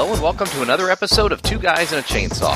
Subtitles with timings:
[0.00, 2.54] Hello and welcome to another episode of Two Guys and a Chainsaw.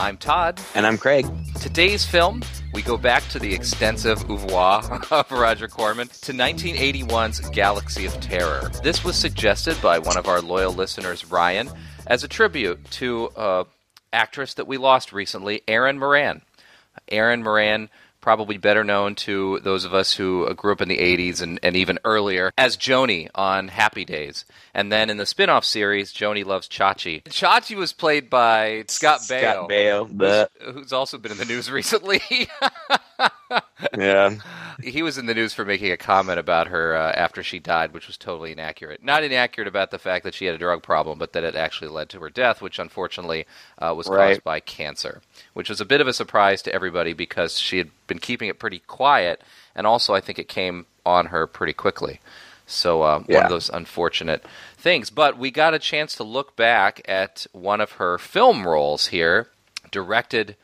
[0.00, 0.60] I'm Todd.
[0.74, 1.26] And I'm Craig.
[1.60, 2.42] Today's film,
[2.74, 8.68] we go back to the extensive oeuvre of Roger Corman to 1981's Galaxy of Terror.
[8.82, 11.70] This was suggested by one of our loyal listeners, Ryan,
[12.08, 13.66] as a tribute to an
[14.12, 16.42] actress that we lost recently, Erin Moran.
[17.06, 20.98] Erin Moran probably better known to those of us who uh, grew up in the
[20.98, 24.44] 80s and, and even earlier as Joanie on Happy Days.
[24.74, 27.22] And then in the spin off series, Joanie Loves Chachi.
[27.24, 29.40] Chachi was played by Scott Baio.
[29.40, 30.48] Scott Baio.
[30.60, 32.20] Who's, who's also been in the news recently.
[33.96, 34.34] yeah.
[34.82, 37.92] He was in the news for making a comment about her uh, after she died,
[37.92, 39.02] which was totally inaccurate.
[39.04, 41.88] Not inaccurate about the fact that she had a drug problem, but that it actually
[41.88, 43.46] led to her death, which unfortunately
[43.78, 44.30] uh, was Right.
[44.30, 45.20] caused by cancer,
[45.52, 48.58] which was a bit of a surprise to everybody because she had been keeping it
[48.58, 49.42] pretty quiet,
[49.74, 52.20] and also I think it came on her pretty quickly.
[52.66, 54.44] So uh, one of those unfortunate
[54.78, 55.10] things.
[55.10, 59.48] But we got a chance to look back at one of her film roles here,
[59.90, 60.54] directed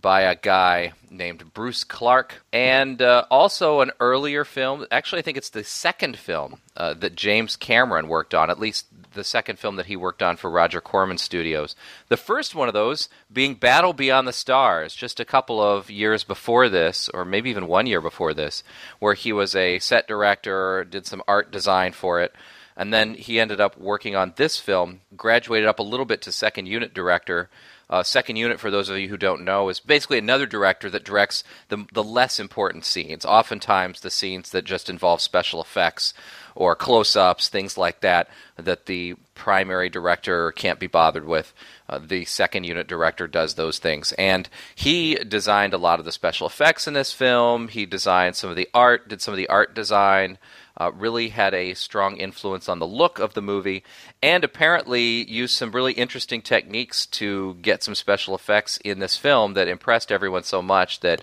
[0.00, 4.86] by a guy named Bruce Clark, and uh, also an earlier film.
[4.90, 8.86] Actually, I think it's the second film uh, that James Cameron worked on, at least
[9.14, 11.74] the second film that he worked on for Roger Corman Studios.
[12.08, 16.22] The first one of those being Battle Beyond the Stars, just a couple of years
[16.22, 18.62] before this, or maybe even one year before this,
[18.98, 22.34] where he was a set director, did some art design for it.
[22.76, 26.32] And then he ended up working on this film, graduated up a little bit to
[26.32, 27.48] second unit director.
[27.88, 31.04] Uh, second unit, for those of you who don't know, is basically another director that
[31.04, 33.24] directs the, the less important scenes.
[33.24, 36.12] Oftentimes, the scenes that just involve special effects
[36.56, 41.54] or close ups, things like that, that the primary director can't be bothered with.
[41.88, 44.12] Uh, the second unit director does those things.
[44.12, 47.68] And he designed a lot of the special effects in this film.
[47.68, 50.38] He designed some of the art, did some of the art design
[50.78, 53.82] uh, really had a strong influence on the look of the movie,
[54.22, 59.54] and apparently used some really interesting techniques to get some special effects in this film
[59.54, 61.22] that impressed everyone so much that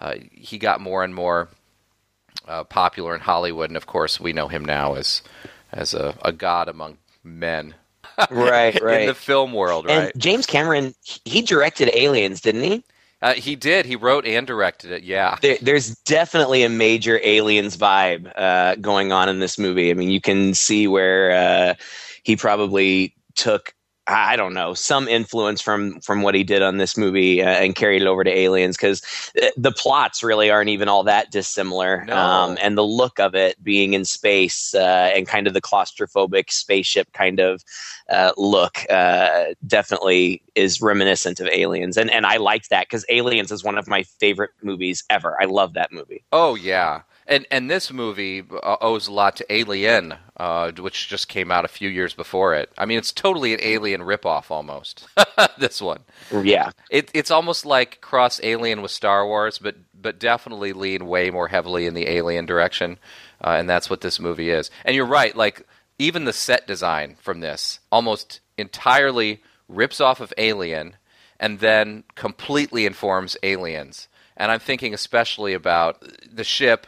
[0.00, 1.48] uh, he got more and more
[2.48, 3.70] uh, popular in Hollywood.
[3.70, 5.22] And of course, we know him now as
[5.72, 7.74] as a, a god among men
[8.30, 9.02] Right, right.
[9.02, 10.12] in the film world, right?
[10.12, 12.84] And James Cameron, he directed Aliens, didn't he?
[13.22, 13.86] Uh, he did.
[13.86, 15.04] He wrote and directed it.
[15.04, 15.36] Yeah.
[15.40, 19.90] There, there's definitely a major Aliens vibe uh, going on in this movie.
[19.90, 21.74] I mean, you can see where uh,
[22.24, 23.74] he probably took.
[24.08, 27.74] I don't know some influence from from what he did on this movie uh, and
[27.74, 29.00] carried it over to Aliens because
[29.56, 32.16] the plots really aren't even all that dissimilar, No.
[32.16, 36.50] um, and the look of it being in space uh, and kind of the claustrophobic
[36.50, 37.62] spaceship kind of
[38.10, 43.52] uh, look uh, definitely is reminiscent of Aliens, and and I liked that because Aliens
[43.52, 45.40] is one of my favorite movies ever.
[45.40, 46.24] I love that movie.
[46.32, 51.28] Oh yeah, and and this movie uh, owes a lot to Alien, uh, which just
[51.28, 52.72] came out a few years before it.
[52.76, 55.06] I mean, it's totally an Alien ripoff almost.
[55.58, 56.00] this one,
[56.42, 61.30] Yeah, it, it's almost like cross Alien with Star Wars, but but definitely lean way
[61.30, 62.98] more heavily in the Alien direction,
[63.42, 64.70] uh, and that's what this movie is.
[64.84, 65.66] And you're right, like
[65.98, 70.96] even the set design from this almost entirely rips off of Alien,
[71.38, 74.08] and then completely informs Aliens.
[74.36, 76.86] And I'm thinking especially about the ship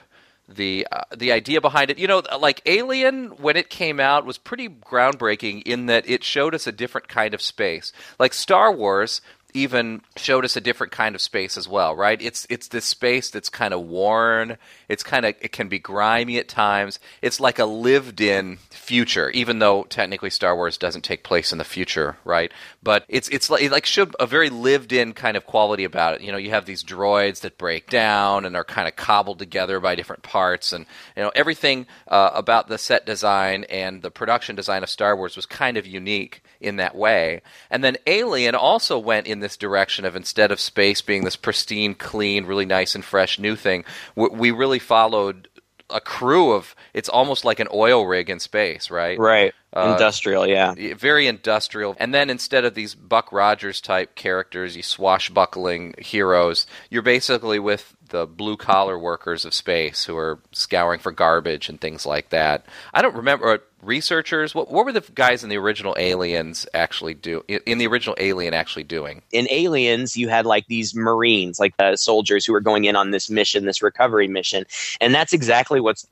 [0.48, 1.98] the uh, the idea behind it.
[1.98, 6.54] You know, like Alien when it came out was pretty groundbreaking in that it showed
[6.54, 7.92] us a different kind of space.
[8.18, 9.20] Like Star Wars
[9.54, 12.20] even showed us a different kind of space as well, right?
[12.20, 14.58] It's it's this space that's kind of worn.
[14.88, 16.98] It's kind of it can be grimy at times.
[17.22, 21.64] It's like a lived-in future, even though technically Star Wars doesn't take place in the
[21.64, 22.52] future, right?
[22.82, 23.86] But it's it's like it like
[24.18, 26.22] a very lived-in kind of quality about it.
[26.22, 29.78] You know, you have these droids that break down and are kind of cobbled together
[29.78, 30.84] by different parts, and
[31.16, 35.36] you know everything uh, about the set design and the production design of Star Wars
[35.36, 37.42] was kind of unique in that way.
[37.70, 41.94] And then Alien also went in this direction of instead of space being this pristine,
[41.94, 43.84] clean, really nice and fresh new thing,
[44.16, 45.48] we, we really followed
[45.90, 49.18] a crew of it's almost like an oil rig in space, right?
[49.18, 49.52] right.
[49.72, 50.74] Uh, Industrial, yeah.
[50.96, 51.96] very industrial.
[51.98, 57.94] And then instead of these Buck Rogers type characters, you swashbuckling heroes, you're basically with
[58.10, 62.64] the blue collar workers of space who are scouring for garbage and things like that.
[62.92, 64.54] I don't remember researchers.
[64.54, 67.44] What, what were the guys in the original Aliens actually do?
[67.48, 69.22] In, the original Alien, actually doing?
[69.32, 73.10] in Aliens, you had like these Marines, like uh, soldiers who were going in on
[73.10, 74.64] this mission, this recovery mission,
[75.00, 76.06] and that's exactly what's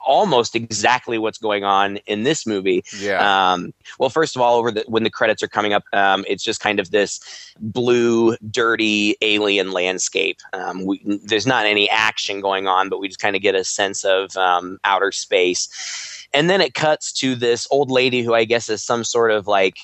[0.00, 2.84] almost exactly what's going on in this movie.
[2.98, 3.52] Yeah.
[3.52, 6.44] Um, well, first of all, over the when the credits are coming up, um, it's
[6.44, 7.20] just kind of this
[7.58, 10.38] blue, dirty alien landscape.
[10.52, 13.64] Um, we, there's not any action going on, but we just kind of get a
[13.64, 16.17] sense of um, outer space.
[16.32, 19.46] And then it cuts to this old lady who I guess is some sort of
[19.46, 19.76] like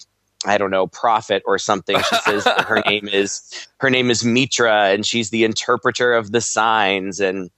[0.47, 1.97] I don't know, prophet or something.
[1.99, 6.41] She says her name is her name is Mitra and she's the interpreter of the
[6.41, 7.51] signs and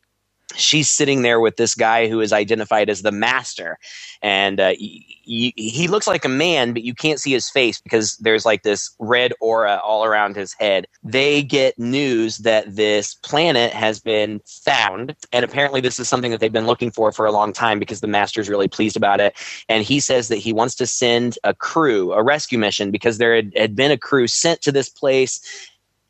[0.57, 3.79] she's sitting there with this guy who is identified as the master.
[4.23, 8.17] And uh, he, he looks like a man but you can't see his face because
[8.19, 10.87] there's like this red aura all around his head.
[11.03, 15.15] They get news that this planet has been found.
[15.33, 18.01] And apparently this is something that they've been looking for for a long time because
[18.01, 19.37] the master's really pleased about it.
[19.69, 23.35] And he says that he wants to send a crew a rescue mission because there
[23.35, 25.41] had, had been a crew sent to this place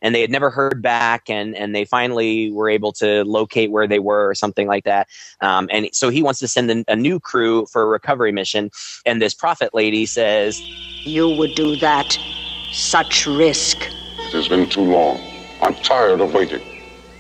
[0.03, 3.87] and they had never heard back and and they finally were able to locate where
[3.87, 5.09] they were or something like that.
[5.41, 8.71] Um, and so he wants to send a, a new crew for a recovery mission.
[9.05, 10.61] And this prophet lady says
[11.05, 12.19] you would do that.
[12.73, 13.79] Such risk.
[13.79, 15.19] It has been too long.
[15.63, 16.61] I'm tired of waiting.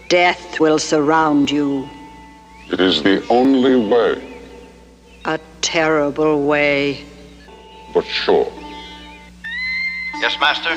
[0.08, 1.88] Death will surround you.
[2.70, 4.22] It is the only way.
[5.24, 7.04] A terrible way.
[7.94, 8.52] But sure.
[10.20, 10.76] Yes master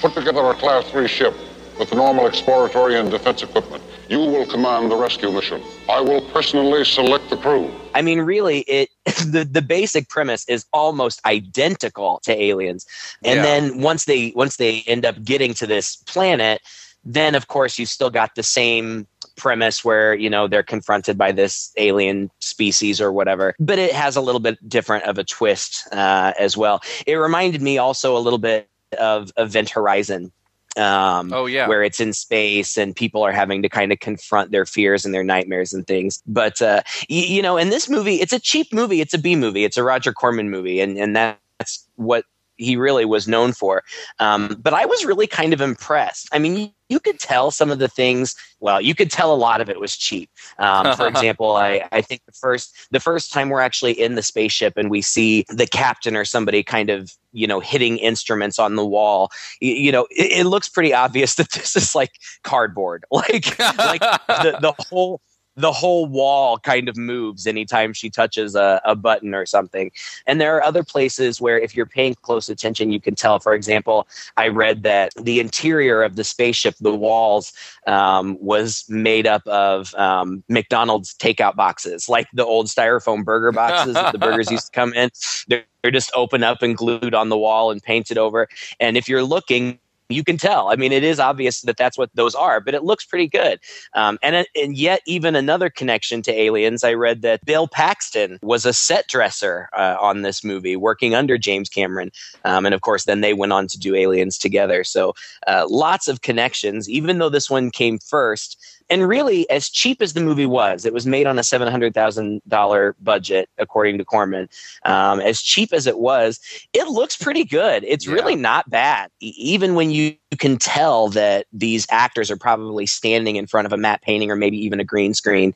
[0.00, 1.34] Put together a Class 3 ship
[1.78, 3.82] with the normal exploratory and defense equipment.
[4.08, 5.62] You will command the rescue mission.
[5.88, 7.72] I will personally select the crew.
[7.94, 12.86] I mean, really, it the, the basic premise is almost identical to Aliens.
[13.24, 13.42] And Yeah.
[13.42, 16.60] then once they once they end up getting to this planet,
[17.04, 19.06] then of course you've still got the same
[19.36, 24.16] premise where you know they're confronted by this alien species or whatever but it has
[24.16, 28.18] a little bit different of a twist uh, as well it reminded me also a
[28.18, 28.68] little bit
[28.98, 30.32] of event horizon
[30.76, 31.66] um, Oh, yeah.
[31.66, 35.12] where it's in space and people are having to kind of confront their fears and
[35.12, 36.22] their nightmares and things.
[36.26, 39.00] But uh, y- you know, in this movie, it's a cheap movie.
[39.00, 39.64] It's a B movie.
[39.64, 42.24] It's a Roger Corman movie, and and that's what
[42.58, 43.82] he really was known for.
[44.18, 46.28] Um, but I was really kind of impressed.
[46.32, 48.34] I mean, you, could tell some of the things.
[48.60, 50.28] Well, you could tell a lot of it was cheap.
[50.58, 54.22] Um, for example, I, I think the first the first time we're actually in the
[54.22, 58.74] spaceship and we see the captain or somebody kind of you know hitting instruments on
[58.74, 62.12] the wall, you, you know, it, it looks pretty obvious that this is like
[62.42, 65.20] cardboard, like like the, the whole
[65.58, 69.90] the whole wall kind of moves anytime she touches a, a button or something.
[70.26, 73.40] And there are other places where, if you're paying close attention, you can tell.
[73.40, 74.06] For example,
[74.36, 77.52] I read that the interior of the spaceship, the walls,
[77.88, 83.94] um, was made up of um, McDonald's takeout boxes, like the old styrofoam burger boxes
[83.94, 85.10] that the burgers used to come in.
[85.48, 88.48] They're, they're just open up and glued on the wall and painted over.
[88.78, 90.70] And if you're looking, you can tell.
[90.70, 93.60] I mean, it is obvious that that's what those are, but it looks pretty good.
[93.94, 98.64] Um, and and yet, even another connection to Aliens, I read that Bill Paxton was
[98.64, 102.10] a set dresser uh, on this movie, working under James Cameron,
[102.44, 104.82] um, and of course, then they went on to do Aliens together.
[104.84, 105.14] So,
[105.46, 106.88] uh, lots of connections.
[106.88, 108.56] Even though this one came first.
[108.90, 111.94] And really, as cheap as the movie was, it was made on a seven hundred
[111.94, 114.48] thousand dollar budget, according to Corman.
[114.84, 116.40] Um, as cheap as it was,
[116.72, 117.84] it looks pretty good.
[117.84, 118.14] It's Yeah.
[118.14, 123.36] really not bad, even when you you can tell that these actors are probably standing
[123.36, 125.54] in front of a matte painting or maybe even a green screen.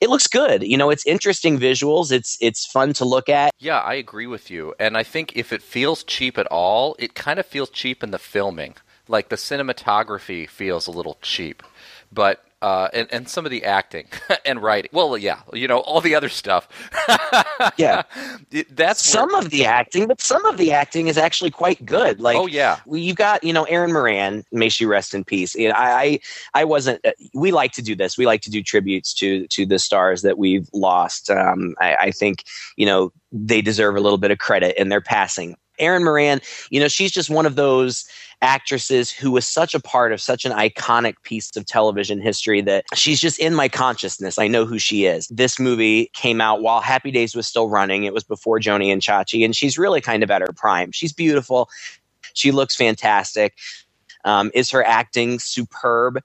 [0.00, 0.62] It looks good.
[0.62, 2.10] You know, it's interesting visuals.
[2.10, 3.50] It's it's fun to look at.
[3.58, 4.74] Yeah, I agree with you.
[4.78, 8.12] And I think if it feels cheap at all, it kind of feels cheap in
[8.12, 8.76] the filming.
[9.08, 11.62] Like the cinematography feels a little cheap.
[12.10, 14.06] But uh, and, and some of the acting
[14.46, 14.88] and writing.
[14.92, 16.66] Well, yeah, you know, all the other stuff.
[17.76, 18.02] Yeah.
[18.70, 22.20] That's where- some of the acting, but some of the acting is actually quite good.
[22.20, 22.78] Like Oh, yeah.
[22.86, 25.54] well, you got you know Erin Moran, may she rest in peace.
[25.54, 26.20] You know, I I,
[26.60, 27.04] I wasn't.
[27.04, 28.18] uh, We like to do this.
[28.18, 31.30] We like to do tributes to to the stars that we've lost.
[31.30, 32.44] Um, I, I think
[32.76, 35.56] you know they deserve a little bit of credit in their passing.
[35.78, 36.40] Erin Moran,
[36.70, 38.04] you know, she's just one of those
[38.44, 42.84] actresses who was such a part of such an iconic piece of television history that
[42.94, 44.38] she's just in my consciousness.
[44.38, 45.26] I know who she is.
[45.28, 48.04] This movie came out while Happy Days was still running.
[48.04, 50.92] It was before Joanie and Chachi, and she's really kind of at her prime.
[50.92, 51.68] She's beautiful.
[52.34, 53.54] She looks fantastic.
[54.24, 56.20] Um, is her acting superb?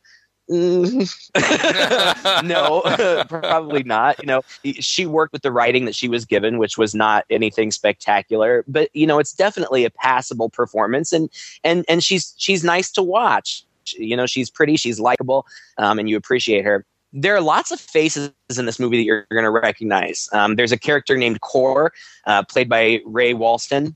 [0.50, 2.44] Mm.
[2.44, 2.82] no,
[3.30, 4.20] probably not.
[4.20, 7.72] You know, she worked with the writing that she was given, which was not anything
[7.72, 11.30] spectacular, but you know, it's definitely a passable performance, and
[11.64, 13.64] and and she's she's nice to watch.
[13.98, 15.46] You know, she's pretty, she's likable,
[15.78, 16.86] um, and you appreciate her.
[17.12, 20.30] There are lots of faces in this movie that you're going to recognize.
[20.32, 21.92] Um, there's a character named Core,
[22.28, 23.96] uh, played by Ray Walston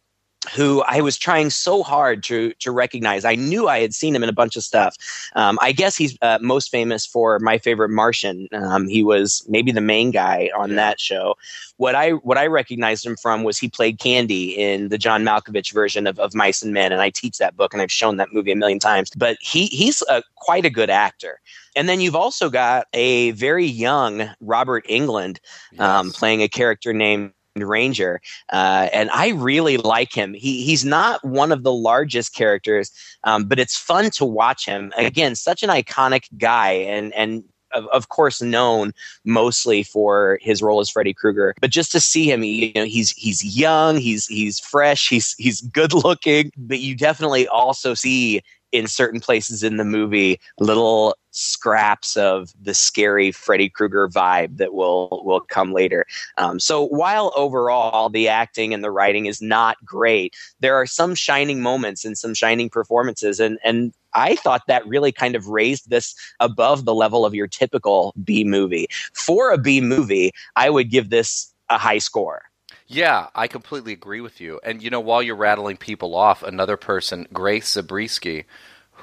[0.56, 3.26] who I was trying so hard to to recognize.
[3.26, 4.96] I knew I had seen him in a bunch of stuff.
[5.36, 8.48] Um, I guess he's uh, most famous for My Favorite Martian.
[8.52, 11.36] Um, he was maybe the main guy on that show.
[11.78, 15.74] What I what I recognized him from was he played Candy in the John Malkovich
[15.74, 18.34] version of, of Mice and Men, and I teach that book and I've shown that
[18.34, 19.10] movie a million times.
[19.16, 21.40] But he he's a, quite a good actor.
[21.76, 25.40] And then you've also got a very young Robert Englund
[25.80, 26.18] um, Yes.
[26.18, 28.20] playing a character named Ranger,
[28.52, 30.34] uh, and I really like him.
[30.34, 32.92] He he's not one of the largest characters,
[33.26, 34.92] um, but it's fun to watch him.
[34.98, 38.92] Again, such an iconic guy, and and of, of course known
[39.24, 41.54] mostly for his role as Freddy Krueger.
[41.62, 45.62] But just to see him, you know, he's he's young, he's he's fresh, he's he's
[45.62, 46.52] good looking.
[46.58, 48.42] But you definitely also see
[48.72, 54.74] in certain places in the movie little scraps of the scary Freddy Krueger vibe that
[54.74, 56.06] will will come later.
[56.38, 61.16] Um, so while overall the acting and the writing is not great, there are some
[61.16, 65.90] shining moments and some shining performances, and and I thought that really kind of raised
[65.90, 68.88] this above the level of your typical B movie.
[69.14, 72.44] For a B movie, I would give this a high score.
[72.88, 74.60] Yeah, I completely agree with you.
[74.64, 78.46] And you know, while you're rattling people off, another person, Grace Zabriskie,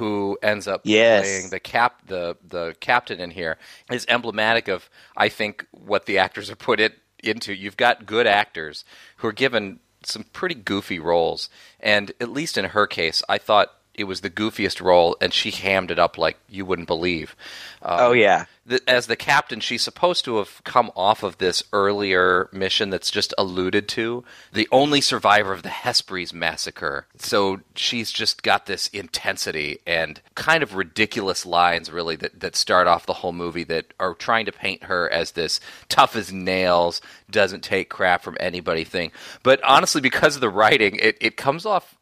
[0.01, 1.23] who ends up Yes.
[1.27, 3.59] playing the cap the the captain in here,
[3.93, 7.55] is emblematic of I think what the actors are put it into.
[7.55, 8.85] You've got good actors
[9.19, 13.69] who are given some pretty goofy roles, and at least in her case, I thought
[13.95, 17.37] it was the goofiest role, and she hammed it up like you wouldn't believe.
[17.83, 18.47] Um, oh yeah.
[18.65, 23.11] the, as the captain, she's supposed to have come off of this earlier mission that's
[23.11, 24.25] just alluded to.
[24.53, 27.07] The only survivor of the Hesperies massacre.
[27.19, 32.87] So she's just got this intensity and kind of ridiculous lines, really, that, that start
[32.87, 37.01] off the whole movie that are trying to paint her as this tough as nails,
[37.31, 39.13] doesn't take crap from anybody thing.
[39.43, 41.97] But honestly, because of the writing, it, it comes off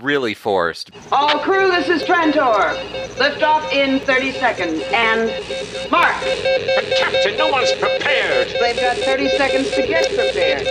[0.00, 0.90] really forced.
[1.12, 2.74] All crew, this is Trantor.
[3.18, 4.82] Lift off in 30 seconds.
[4.92, 5.30] And
[5.90, 6.14] mark.
[6.20, 8.48] But Captain, no one's prepared.
[8.60, 10.66] They've got 30 seconds to get prepared.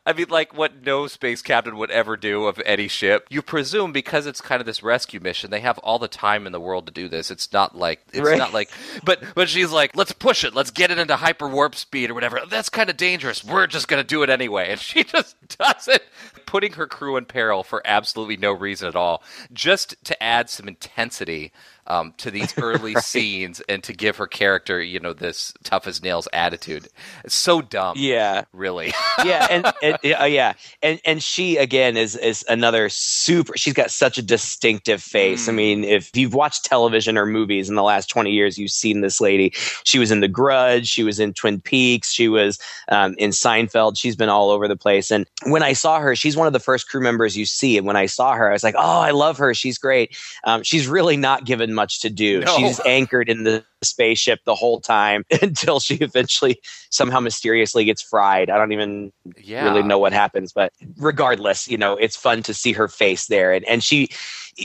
[0.06, 3.26] I mean, like what no space captain would ever do of any ship.
[3.30, 6.52] You presume because it's kind of this rescue mission, they have all the time in
[6.52, 7.30] the world to do this.
[7.30, 8.38] It's not like it's Right.
[8.38, 8.70] not like,
[9.04, 12.14] but but she's like, let's push it, let's get it into hyper warp speed or
[12.14, 12.40] whatever.
[12.48, 13.44] That's kind of dangerous.
[13.44, 16.02] We're just gonna do it anyway, and she just does it,
[16.46, 19.22] putting her crew in peril for absolutely no reason at all,
[19.52, 21.52] just to add some intensity.
[21.90, 26.02] Um, to these early scenes and to give her character, you know, this tough as
[26.02, 26.86] nails attitude.
[27.24, 27.96] It's so dumb.
[27.98, 28.44] Yeah.
[28.52, 28.92] Really.
[29.24, 33.56] yeah, and, and uh, yeah, and and she again is is another super.
[33.56, 35.48] She's got such a distinctive face.
[35.48, 39.00] I mean, if you've watched television or movies in the last twenty years, you've seen
[39.00, 39.52] this lady.
[39.84, 40.86] She was in The Grudge.
[40.86, 42.12] She was in Twin Peaks.
[42.12, 43.98] She was um, in Seinfeld.
[43.98, 45.10] She's been all over the place.
[45.10, 47.76] And when I saw her, she's one of the first crew members you see.
[47.76, 49.54] And when I saw her, I was like, oh, I love her.
[49.54, 50.16] She's great.
[50.44, 52.40] Um, she's really not given much to do.
[52.40, 52.56] No.
[52.58, 56.60] She's anchored in the spaceship the whole time until she eventually
[56.90, 58.50] somehow mysteriously gets fried.
[58.50, 59.64] I don't even Yeah.
[59.64, 63.52] really know what happens, but regardless, you know, it's fun to see her face there.
[63.52, 64.08] And and she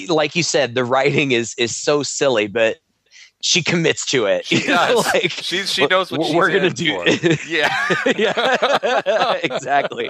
[0.10, 2.78] like you said, the writing is is so silly, but
[3.42, 4.46] she commits to it.
[4.46, 5.06] She does.
[5.14, 6.96] like She's, she knows what we're gonna do.
[6.98, 7.06] for.
[7.48, 7.72] Yeah.
[8.18, 10.10] yeah, exactly.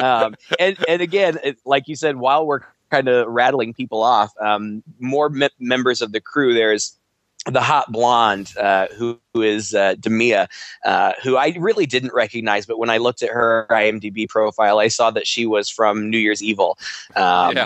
[0.00, 4.32] Um, and and again, it- like you said, while we're kind of rattling people off,
[4.40, 6.54] um, more me- members of the crew.
[6.54, 6.98] There's
[7.46, 10.46] the hot blonde uh, who, who is uh, Demia,
[10.84, 14.88] uh, who I really didn't recognize, but when I looked at her IMDb profile, I
[14.88, 16.78] saw that she was from New Year's Evil,
[17.16, 17.56] um,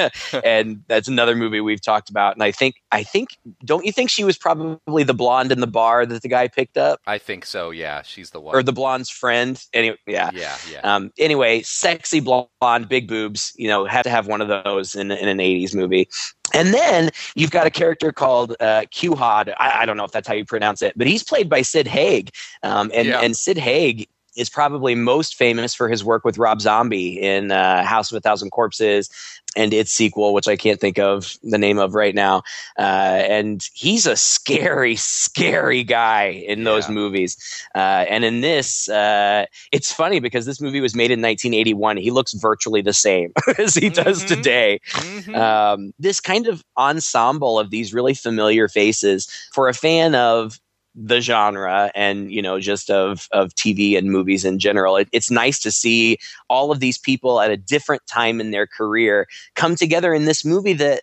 [0.44, 2.34] and that's another movie we've talked about.
[2.34, 5.68] And I think, I think, don't you think she was probably the blonde in the
[5.68, 7.70] bar that the guy picked up, I think so.
[7.70, 8.56] Yeah, she's the one.
[8.56, 9.62] or the blonde's friend?
[9.72, 10.30] Anyway, yeah.
[10.34, 10.80] yeah, yeah.
[10.80, 13.52] Um, anyway, sexy blonde, big boobs.
[13.56, 16.08] You know, had to have one of those in, in an '80s movie.
[16.54, 19.54] And then you've got a character called uh, Q-Hod.
[19.58, 21.86] I, I don't know if that's how you pronounce it, but he's played by Sid
[21.86, 22.30] Haig.
[22.62, 23.20] Um, and, Yeah.
[23.20, 27.82] and Sid Haig is probably most famous for his work with Rob Zombie in uh,
[27.84, 29.10] House of a Thousand Corpses
[29.56, 32.42] and its sequel, which I can't think of the name of right now.
[32.78, 32.82] Uh,
[33.28, 36.94] and he's a scary, scary guy in those Yeah.
[36.94, 37.36] movies.
[37.74, 41.96] Uh, and in this, uh, it's funny because this movie was made in 1981.
[41.96, 44.26] He looks virtually the same as he does Mhm.
[44.28, 44.80] today.
[44.92, 45.36] Mhm.
[45.36, 50.60] Um, this kind of ensemble of these really familiar faces for a fan of
[50.94, 55.30] the genre and you know just of of TV and movies in general it, it's
[55.30, 56.18] nice to see
[56.48, 60.44] all of these people at a different time in their career come together in this
[60.44, 61.02] movie that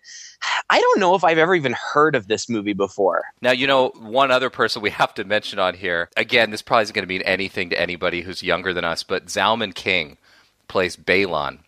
[0.70, 3.24] I don't know if I've ever even heard of this movie before.
[3.42, 6.10] Now, you know, one other person we have to mention on here.
[6.16, 9.26] Again, this probably isn't going to mean anything to anybody who's younger than us, but
[9.26, 10.18] Zalman King
[10.68, 11.60] plays Balon,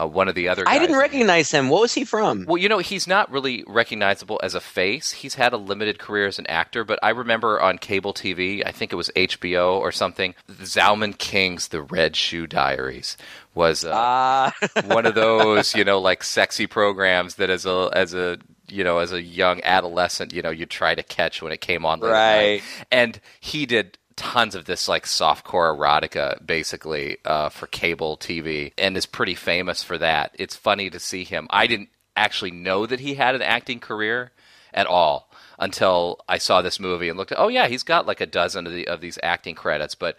[0.00, 0.74] uh, one of the other guys.
[0.74, 1.68] I didn't recognize him.
[1.68, 2.44] What was he from?
[2.46, 5.12] Well, you know, he's not really recognizable as a face.
[5.12, 8.72] He's had a limited career as an actor, but I remember on cable TV, I
[8.72, 13.16] think it was HBO or something, Zalman King's The Red Shoe Diaries
[13.54, 14.54] was uh, Ah,
[14.86, 18.98] one of those, you know, like sexy programs that as a as a you know
[18.98, 21.98] as a young adolescent, you know, you try to catch when it came on.
[21.98, 22.12] at night.
[22.12, 22.62] Right.
[22.90, 28.96] And he did tons of this like softcore erotica basically uh, for cable TV and
[28.96, 30.34] is pretty famous for that.
[30.38, 31.46] It's funny to see him.
[31.50, 34.32] I didn't actually know that he had an acting career
[34.74, 35.30] at all
[35.62, 38.66] until I saw this movie and looked at, oh yeah, he's got like a dozen
[38.66, 40.16] of, the, of these acting credits, but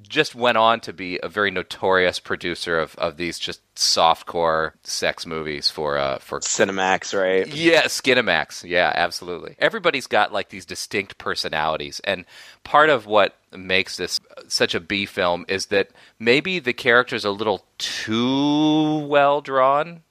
[0.00, 5.26] just went on to be a very notorious producer of, of these just softcore sex
[5.26, 7.46] movies for uh, for Cinemax, right?
[7.46, 8.68] Yeah, Skinemax.
[8.68, 9.56] Yeah, absolutely.
[9.58, 12.24] Everybody's got like these distinct personalities, and
[12.64, 14.18] part of what makes this
[14.48, 20.02] such a B film is that maybe the characters are a little too well drawn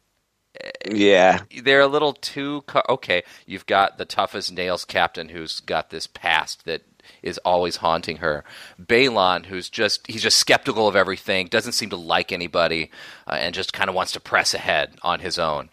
[0.90, 1.42] Yeah.
[1.64, 3.24] they're a little too co- okay.
[3.46, 6.84] You've got the toughest nails captain who's got this past that
[7.24, 8.44] is always haunting her.
[8.82, 12.92] Balon, who's just he's just skeptical of everything, doesn't seem to like anybody,
[13.28, 15.70] uh, and just kind of wants to press ahead on his own.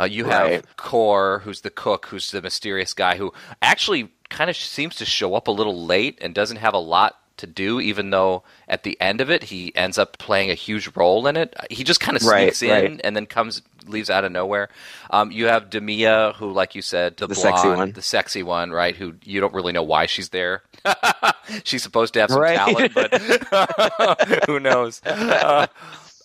[0.00, 1.40] Uh, you have Right.
[1.44, 5.48] Who's the cook, who's the mysterious guy who actually kind of seems to show up
[5.48, 9.20] a little late and doesn't have a lot to do, even though at the end
[9.20, 11.54] of it he ends up playing a huge role in it.
[11.70, 13.00] He just kind of Right, sneaks in right.
[13.04, 14.68] and then comes leaves out of nowhere.
[15.10, 17.92] Um, you have Demia, who, like you said, the, The blonde, sexy one.
[17.92, 18.94] the sexy one, right?
[18.94, 20.62] Who you don't really know why she's there.
[21.64, 22.56] she's supposed to have some Right.
[22.56, 23.14] talent, but
[24.46, 25.00] who knows?
[25.04, 25.66] Uh,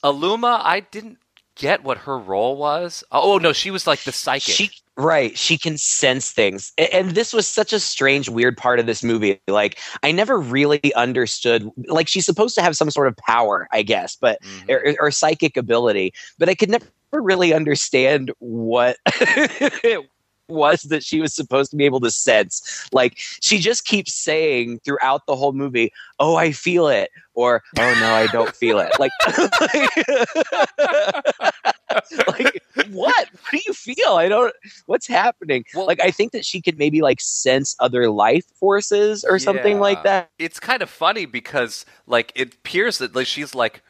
[0.03, 1.19] Aluma, I didn't
[1.55, 3.03] get what her role was.
[3.11, 4.53] Oh no, she was like the psychic.
[4.55, 6.71] She right, she can sense things.
[6.77, 9.39] And this was such a strange weird part of this movie.
[9.47, 13.83] Like I never really understood like she's supposed to have some sort of power, I
[13.83, 14.69] guess, but Mhm.
[14.69, 20.05] or, or psychic ability, but I could never really understand what it
[20.49, 22.87] was that she was supposed to be able to sense.
[22.91, 27.93] Like she just keeps saying throughout the whole movie, "Oh, I feel it," or "Oh
[27.99, 29.11] no, I don't feel it." Like,
[32.27, 33.27] like what?
[33.31, 34.13] What do you feel?
[34.13, 34.53] I don't.
[34.85, 35.65] What's happening?
[35.73, 39.79] Well- like, I think that she could maybe like sense other life forces or something
[39.79, 40.29] like that.
[40.39, 43.81] it's kind of funny because like it appears that like, she's like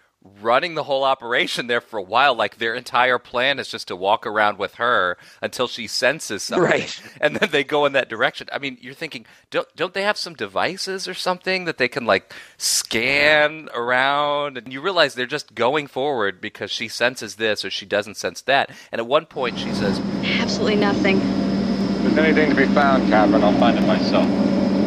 [0.42, 3.96] running the whole operation there for a while like their entire plan is just to
[3.96, 7.02] walk around with her until she senses something Right.
[7.20, 10.18] and then they go in that direction i mean you're thinking don't don't they have
[10.18, 15.56] some devices or something that they can like scan around and you realize they're just
[15.56, 19.58] going forward because she senses this or she doesn't sense that and at one point
[19.60, 21.18] she says Absolutely nothing.
[21.18, 24.26] If there's anything to be found, Captain, I'll find it myself.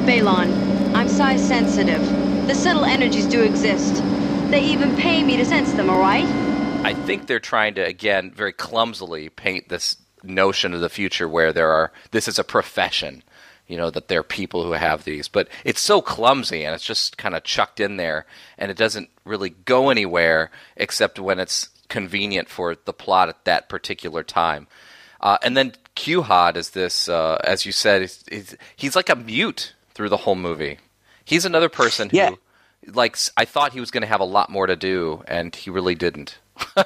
[0.06, 2.00] Balon, I'm psi sensitive.
[2.46, 4.02] The subtle energies do exist.
[4.50, 6.24] They even pay me to sense them, alright?
[6.84, 11.52] I think they're trying to again very clumsily paint this notion of the future where
[11.52, 13.24] there are this is a profession,
[13.66, 16.84] you know, that there are people who have these, but it's so clumsy and it's
[16.84, 18.24] just kind of chucked in there
[18.56, 23.68] and it doesn't really go anywhere except when it's convenient for the plot at that
[23.68, 24.68] particular time.
[25.20, 29.16] Uh, and then Q-Hod is this, uh, as you said, he's, he's, he's like a
[29.16, 30.78] mute through the whole movie.
[31.24, 32.30] He's another person who, Yeah.
[32.86, 35.70] Like, I thought he was going to have a lot more to do, and he
[35.70, 36.38] really didn't.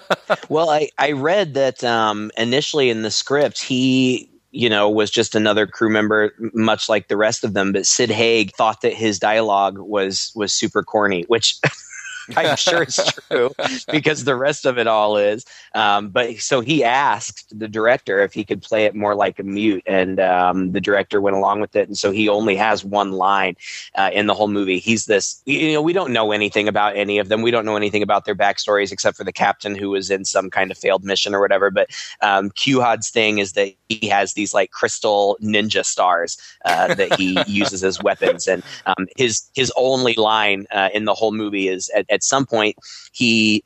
[0.48, 5.34] Well, I, I read that um, initially in the script, he, you know, was just
[5.34, 7.72] another crew member, much like the rest of them.
[7.72, 11.58] But Sid Haig thought that his dialogue was was super corny, which
[12.36, 13.50] I'm sure it's true
[13.90, 15.44] because the rest of it all is.
[15.74, 19.42] Um, but so he asked the director if he could play it more like a
[19.42, 21.88] mute, and um, the director went along with it.
[21.88, 23.56] And so he only has one line
[23.94, 24.78] uh, in the whole movie.
[24.78, 27.42] He's this, you know, we don't know anything about any of them.
[27.42, 30.50] We don't know anything about their backstories except for the captain who was in some
[30.50, 31.70] kind of failed mission or whatever.
[31.70, 31.90] But
[32.20, 37.42] um, Q-Hod's thing is that he has these like crystal ninja stars uh, that he
[37.46, 41.90] uses as weapons, and um, his his only line uh, in the whole movie is
[41.90, 42.76] at, at some point
[43.12, 43.64] he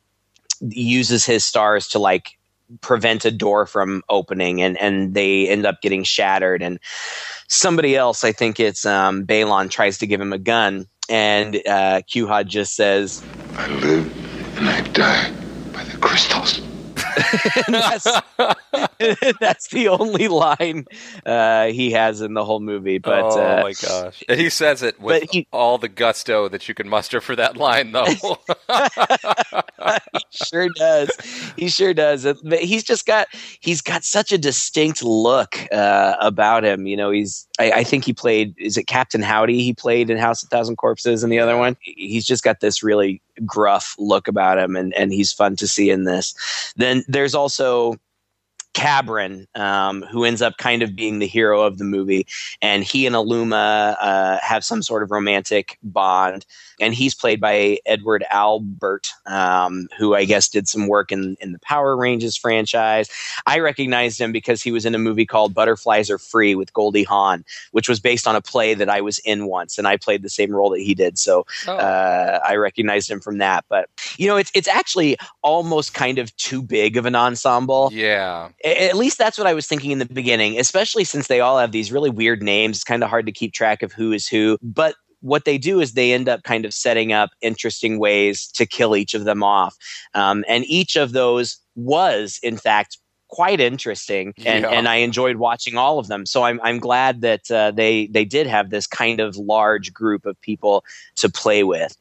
[0.61, 2.39] uses his stars to like
[2.81, 6.81] prevent a door from opening and and they end up getting shattered and
[7.49, 12.01] somebody else i think it's um balon tries to give him a gun and uh
[12.07, 13.23] Q-Hod just says
[13.57, 15.33] I live and I die
[15.73, 16.61] by the crystals.
[17.69, 18.05] that's,
[19.41, 20.87] that's the only line
[21.27, 24.23] uh he has in the whole movie but oh uh, my gosh!
[24.29, 27.57] And he says it with he- all the gusto that you can muster for that
[27.57, 28.07] line, though.
[28.07, 28.19] he
[30.31, 31.11] sure does.
[31.57, 32.25] He sure does.
[32.25, 33.29] But He's just got
[33.61, 36.87] he's got such a distinct look uh, about him.
[36.87, 40.19] You know, he's I, I think he played is it Captain Howdy he played in
[40.19, 41.77] House of Thousand Corpses and the other one.
[41.81, 45.91] He's just got this really gruff look about him and, and he's fun to see
[45.91, 46.35] in this.
[46.77, 47.97] Then there's also
[48.75, 52.27] Cabron, um, who ends up kind of being the hero of the movie,
[52.61, 56.45] and he and Aluma uh, have some sort of romantic bond.
[56.81, 61.53] And he's played by Edward Albert, um, who I guess did some work in in
[61.53, 63.09] the Power Rangers franchise.
[63.47, 67.05] I recognized him because he was in a movie called Butterflies Are Free with Goldie
[67.05, 70.23] Hawn, which was based on a play that I was in once, and I played
[70.23, 71.19] the same role that he did.
[71.19, 71.77] So Oh.
[71.77, 73.65] uh, I recognized him from that.
[73.69, 77.91] But you know, it's it's actually almost kind of too big of an ensemble.
[77.93, 78.49] Yeah.
[78.65, 81.59] A- At least that's what I was thinking in the beginning, especially since they all
[81.59, 82.77] have these really weird names.
[82.79, 84.59] It's kind of hard to keep track of who is who.
[84.63, 88.67] But what they do is they end up kind of setting up interesting ways to
[88.67, 89.75] kill each of them off.
[90.13, 94.71] Um, and each of those was, in fact, quite interesting and, Yeah.
[94.71, 96.27] and I enjoyed watching all of them.
[96.27, 100.27] So I'm, I'm glad that uh, they, they did have this kind of large group
[100.27, 100.85] of people
[101.17, 101.97] to play with.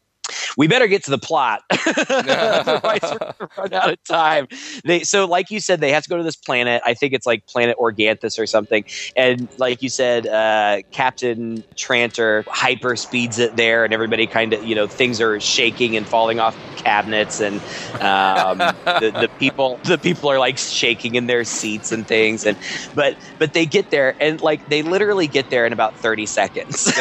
[0.57, 1.63] We better get to the plot.
[1.97, 4.47] Otherwise, we're gonna run out of time.
[4.83, 6.81] They so, like you said, they have to go to this planet.
[6.85, 8.85] I think it's like Planet Organthus or something.
[9.15, 14.63] And like you said, uh, Captain Trantor hyper speeds it there, and everybody kind of
[14.63, 17.55] you know things are shaking and falling off cabinets, and
[18.01, 22.45] um, the, the people the people are like shaking in their seats and things.
[22.45, 22.57] And
[22.95, 26.91] but but they get there, and like they literally get there in about thirty seconds.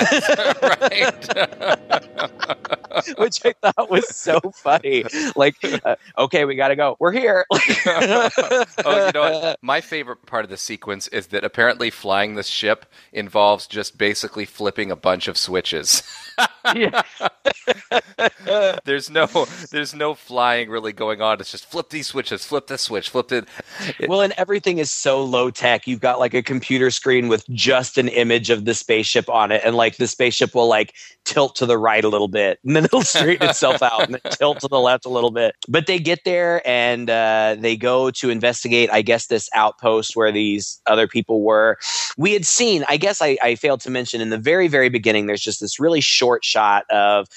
[0.63, 1.29] right.
[3.17, 5.05] which I thought was so funny.
[5.37, 6.97] Like, uh, okay, we got to go.
[6.99, 7.47] We're here.
[7.53, 9.59] oh, you know what?
[9.63, 14.45] My favorite part of the sequence is that apparently flying the ship involves just basically
[14.45, 16.03] flipping a bunch of switches.
[18.85, 19.27] There's no
[19.71, 21.41] there's no flying really going on.
[21.41, 23.49] It's just flip these switches, flip this switch, flip it.
[24.09, 25.87] well, and everything is so low tech.
[25.87, 29.63] You've got like a computer screen with just an image of the spaceship on it,
[29.65, 32.85] and like the spaceship will like tilt to the right a little bit, and then
[32.85, 35.55] it'll straighten itself out, and then tilt to the left a little bit.
[35.69, 38.91] But they get there and uh, they go to investigate.
[38.93, 41.79] I guess this outpost where these other people were.
[42.17, 42.85] We had seen.
[42.89, 45.27] I guess I, I failed to mention in the very very beginning.
[45.27, 47.29] There's just this really short shot of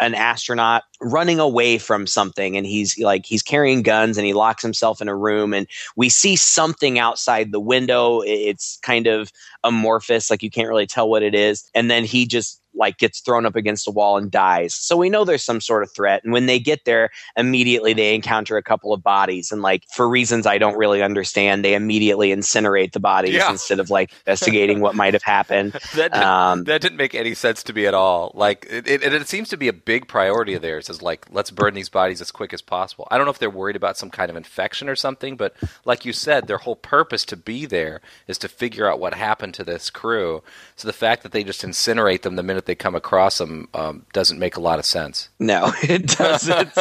[0.00, 4.62] an astronaut running away from something and he's like he's carrying guns and he locks
[4.62, 8.22] himself in a room and we see something outside the window.
[8.22, 9.30] It's kind of
[9.62, 11.70] amorphous like you can't really tell what it is.
[11.74, 15.10] And then he just like gets thrown up against a wall and dies so we
[15.10, 18.62] know there's some sort of threat and when they get there immediately they encounter a
[18.62, 23.00] couple of bodies and like for reasons i don't really understand they immediately incinerate the
[23.00, 23.50] bodies Yeah.
[23.50, 27.34] instead of like investigating what might have happened That didn't, Um, that didn't make any
[27.34, 28.30] sense to me at all.
[28.34, 31.50] Like it, it, it seems to be a big priority of theirs is like let's
[31.50, 33.06] burn these bodies as quick as possible.
[33.10, 35.54] I don't know if they're worried about some kind of infection or something, but
[35.84, 39.54] like you said, their whole purpose to be there is to figure out what happened
[39.54, 40.42] to this crew.
[40.76, 44.06] So the fact that they just incinerate them the minute they come across them um,
[44.12, 45.28] doesn't make a lot of sense.
[45.38, 46.76] No, it doesn't.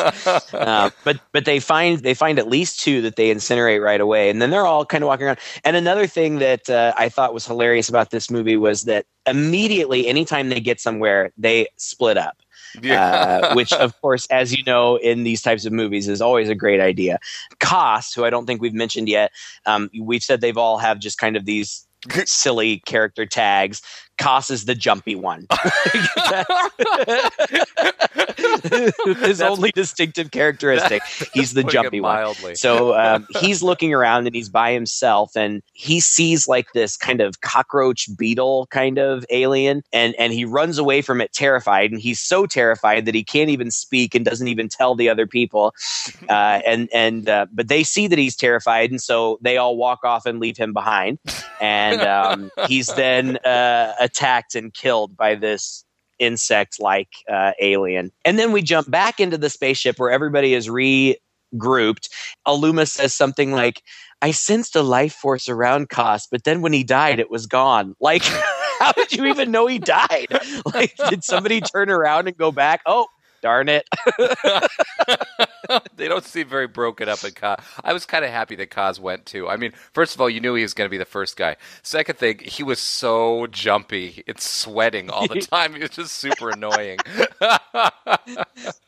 [0.54, 4.30] uh, but but they find they find at least two that they incinerate right away,
[4.30, 5.39] and then they're all kind of walking around.
[5.63, 10.08] And another thing that uh, I thought was hilarious about this movie was that immediately,
[10.08, 12.38] anytime they get somewhere, they split up.
[12.84, 16.56] uh, which, of course, as you know, in these types of movies, is always a
[16.56, 17.18] great idea.
[17.60, 19.32] Koss, who I don't think we've mentioned yet,
[19.65, 21.88] um, we've said they've all have just kind of these
[22.26, 23.82] silly character tags.
[24.19, 25.47] Koss is the jumpy one.
[29.25, 31.01] His only distinctive characteristic.
[31.34, 32.36] He's the jumpy one.
[32.55, 37.21] So um, he's looking around and he's by himself and he sees like this kind
[37.21, 42.01] of cockroach beetle kind of alien and and he runs away from it terrified and
[42.01, 45.73] he's so terrified that he can't even speak and doesn't even tell the other people
[46.29, 50.03] uh, and and uh, but they see that he's terrified and so they all walk
[50.03, 51.19] off and leave him behind
[51.62, 55.86] and um, he's then uh, attacked and killed by this
[56.17, 58.12] insect like uh, alien.
[58.26, 62.10] And then we jump back into the spaceship where everybody is regrouped.
[62.48, 63.84] Aluma says something like,
[64.22, 67.95] I sensed a life force around Koss, but then when he died, it was gone.
[68.00, 68.24] Like,
[68.80, 70.28] how did you even know he died?
[70.74, 72.82] Like, did somebody turn around and go back?
[72.86, 73.08] Oh,
[73.41, 73.88] darn it.
[75.95, 77.62] they don't seem very broken up at Kaz.
[77.84, 79.47] I was kind of happy that Kaz went too.
[79.47, 81.56] I mean, first of all, you knew he was going to be the first guy.
[81.84, 84.23] Second thing, he was so jumpy.
[84.28, 85.73] It's sweating all the time.
[85.73, 86.99] He was just super annoying.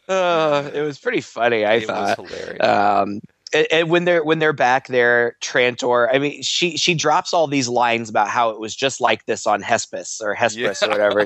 [0.07, 2.17] Uh, it was pretty funny, I it thought.
[2.17, 2.67] was hilarious.
[2.67, 3.21] um
[3.53, 7.47] and, and when they're when they're back there trantor i mean she she drops all
[7.47, 11.25] these lines about how it was just like this on hespus or hesperus or whatever.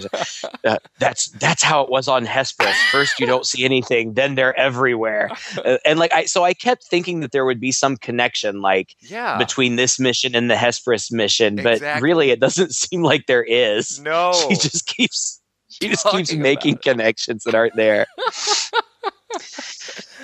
[0.63, 4.57] Uh, that's that's how it was on hesperus first you don't see anything then they're
[4.59, 5.29] everywhere.
[5.63, 8.95] Uh, and like i so i kept thinking that there would be some connection like
[9.01, 9.37] yeah.
[9.37, 12.03] between this mission and the hesperus mission but Exactly.
[12.03, 13.99] really it doesn't seem like there is.
[13.99, 14.33] No.
[14.33, 18.05] she just keeps she just keeps making connections that aren't there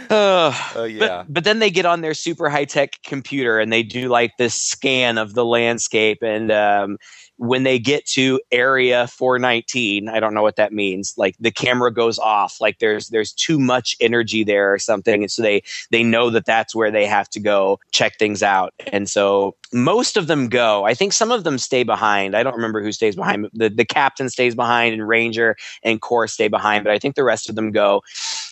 [0.09, 1.23] Oh yeah.
[1.23, 4.31] But, but then they get on their super high tech computer and they do like
[4.37, 6.19] this scan of the landscape.
[6.21, 6.97] And um,
[7.41, 11.15] when they get to area 419, I don't know what that means.
[11.17, 12.62] Like the camera goes off.
[12.62, 15.23] Like there's there's too much energy there or something.
[15.23, 18.75] And so they they know that that's where they have to go check things out.
[18.93, 20.86] And so most of them go.
[20.86, 22.38] I think some of them stay behind.
[22.38, 23.49] I don't remember who stays behind.
[23.54, 26.84] The the captain stays behind, and Ranger and Core stay behind.
[26.84, 28.04] But I think the rest of them go,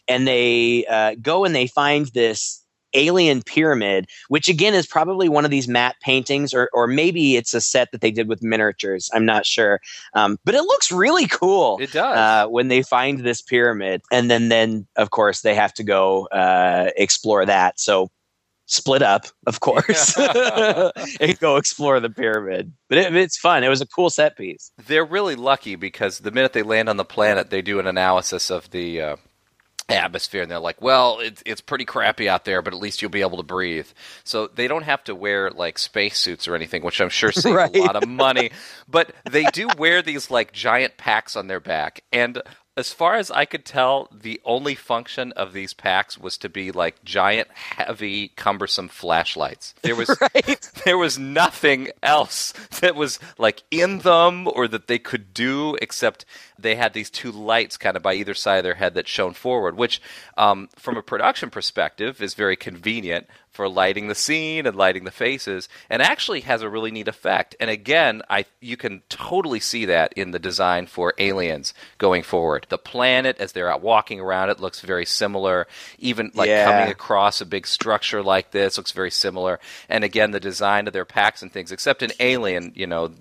[0.08, 2.59] and they uh, go and they find this
[2.94, 7.54] alien pyramid, which again is probably one of these matte paintings, or or maybe it's
[7.54, 9.10] a set that they did with miniatures.
[9.14, 9.80] I'm not sure,
[10.14, 11.78] um, but it looks really cool.
[11.80, 12.18] It does.
[12.18, 16.28] uh, when they find this pyramid, and then then of course they have to go
[16.28, 17.80] uh, explore that.
[17.80, 18.10] So
[18.70, 20.18] split up, of course,
[21.20, 22.72] and go explore the pyramid.
[22.88, 23.64] But it, it's fun.
[23.64, 24.72] It was a cool set piece.
[24.88, 28.50] They're really lucky because the minute they land on the planet, they do an analysis
[28.50, 29.16] of the uh,
[29.90, 33.12] atmosphere, and they're like, "Well, it's it's pretty crappy out there, but at least you'll
[33.12, 33.88] be able to breathe."
[34.24, 37.76] So they don't have to wear like spacesuits or anything, which I'm sure saves Right.
[37.76, 38.52] a lot of money.
[38.88, 42.42] but they do wear these like giant packs on their back, and
[42.80, 46.72] as far as I could tell, the only function of these packs was to be
[46.72, 49.76] like giant, heavy, cumbersome flashlights.
[49.82, 50.70] There was Right.
[50.86, 56.26] there was nothing else that was like in them or that they could do except
[56.58, 59.34] they had these two lights kind of by either side of their head that shone
[59.34, 60.02] forward, which,
[60.38, 65.12] um, from a production perspective, is very convenient for lighting the scene and lighting the
[65.12, 67.56] faces, and actually has a really neat effect.
[67.60, 72.66] And again, I you can totally see that in the design for Aliens going forward.
[72.70, 75.68] The planet, as they're out walking around, it looks very similar.
[75.98, 76.66] Even like Yeah.
[76.66, 79.60] coming across a big structure like this looks very similar.
[79.90, 83.12] And again, the design of their packs and things, except in Alien, you know,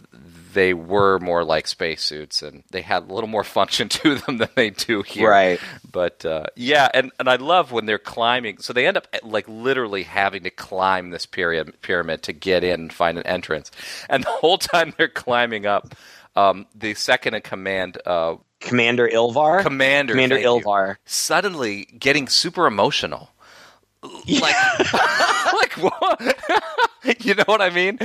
[0.52, 4.48] they were more like spacesuits and they had a little more function to them than
[4.54, 5.30] they do here.
[5.30, 5.60] Right.
[5.90, 8.58] But uh, yeah, and, and I love when they're climbing.
[8.58, 12.80] So they end up like literally having to climb this pyramid pyramid to get in
[12.80, 13.70] and find an entrance.
[14.08, 15.94] And the whole time they're climbing up,
[16.36, 19.62] um, the second in command, uh, Commander Ilvar.
[19.62, 20.96] Commander, Commander thank you, Ilvar.
[21.04, 23.30] suddenly getting super emotional.
[24.02, 24.54] Like,
[25.60, 27.24] like what?
[27.24, 27.98] you know what I mean?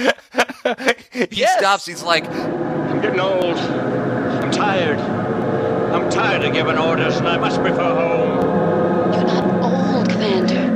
[1.11, 1.57] he Yes.
[1.59, 1.85] stops.
[1.85, 3.57] He's like, I'm getting old.
[3.57, 4.99] I'm tired.
[4.99, 9.13] I'm tired of giving orders, and I much prefer home.
[9.13, 10.71] You're not old, Commander.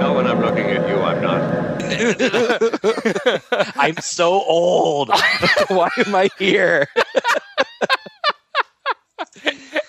[0.00, 1.60] No, when I'm looking at you, I'm not.
[3.76, 5.08] I'm so old.
[5.68, 6.86] Why am I here?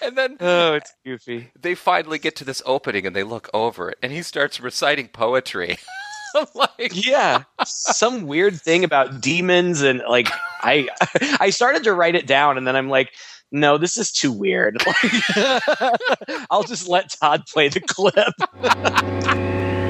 [0.01, 1.51] And then Oh, it's goofy.
[1.59, 5.07] they finally get to this opening and they look over it, and he starts reciting
[5.09, 5.77] poetry.
[6.55, 10.29] Like, Yeah, some weird thing about demons and like
[10.61, 10.87] I
[11.41, 13.09] I started to write it down and then I'm like,
[13.51, 14.77] no, this is too weird.
[16.49, 18.33] I'll just let Todd play the clip.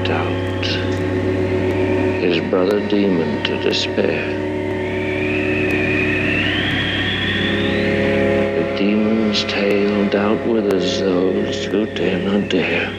[0.04, 0.64] doubt.
[2.24, 4.40] His brother demon to despair.
[8.58, 8.76] The
[9.32, 12.90] demon's tail doubt withers those who dare not dare.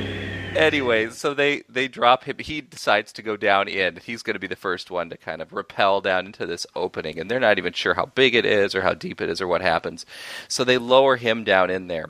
[0.56, 2.38] anyway, so they they drop him.
[2.40, 3.98] He decides to go down in.
[3.98, 7.20] He's going to be the first one to kind of rappel down into this opening,
[7.20, 9.48] and they're not even sure how big it is or how deep it is or
[9.48, 10.06] what happens.
[10.48, 12.10] So they lower him down in there.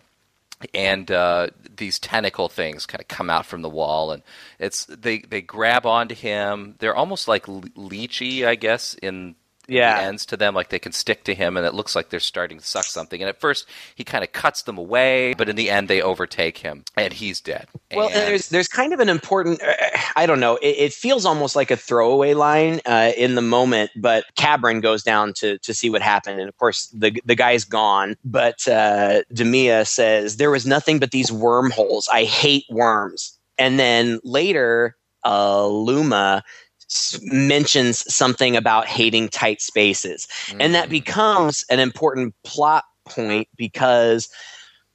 [0.74, 4.24] And uh, these tentacle things kind of come out from the wall, and
[4.60, 6.76] it's they they grab onto him.
[6.80, 9.36] They're almost like leechy, I guess, in
[9.68, 10.00] Yeah.
[10.02, 12.60] ends to them, like they can stick to him, and it looks like they're starting
[12.60, 13.22] to suck something.
[13.22, 16.58] And at first, he kind of cuts them away, but in the end, they overtake
[16.58, 17.68] him, and he's dead.
[17.94, 19.62] Well, and there's there's kind of an important.
[19.62, 19.74] uh,
[20.16, 20.58] I don't know.
[20.58, 25.04] It, it feels almost like a throwaway line uh, in the moment, but Cabron goes
[25.04, 28.16] down to to see what happened, and of course the the guy's gone.
[28.26, 32.10] But uh, Demia says there was nothing but these wormholes.
[32.12, 33.38] I hate worms.
[33.58, 36.44] And then later, uh, Luma
[37.24, 40.28] mentions something about hating tight spaces,
[40.60, 44.30] and that becomes an important plot point because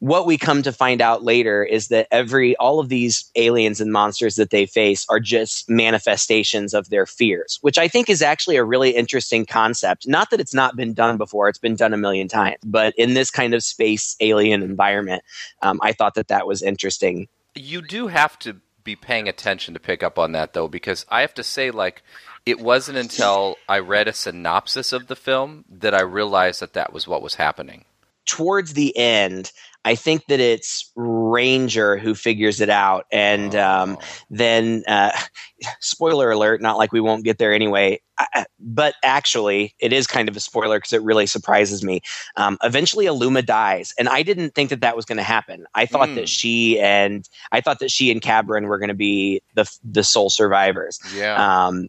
[0.00, 3.92] what we come to find out later is that every all of these aliens and
[3.92, 8.56] monsters that they face are just manifestations of their fears which i think is actually
[8.56, 10.06] a really interesting concept.
[10.06, 13.14] Not that it's not been done before it's been done a million times but in
[13.14, 15.22] this kind of space alien environment
[15.62, 17.28] um, i thought that that was interesting.
[17.54, 21.20] You do have to be paying attention to pick up on that, though, because I
[21.20, 22.02] have to say, like,
[22.46, 26.92] it wasn't until I read a synopsis of the film that I realized that that
[26.92, 27.84] was what was happening.
[28.28, 29.50] Towards the end,
[29.84, 34.04] I think that it's Ranger who figures it out, and um, Oh.
[34.28, 35.12] then uh,
[35.80, 36.60] spoiler alert.
[36.60, 40.40] Not like we won't get there anyway, I, but actually, it is kind of a
[40.40, 42.00] spoiler because it really surprises me.
[42.36, 45.64] Um, eventually, Aluma dies, and I didn't think that that was going to happen.
[45.74, 46.16] I thought Hmm.
[46.16, 50.04] that she and I thought that she and Cabron were going to be the the
[50.04, 50.98] sole survivors.
[51.14, 51.66] yeah.
[51.66, 51.88] Um,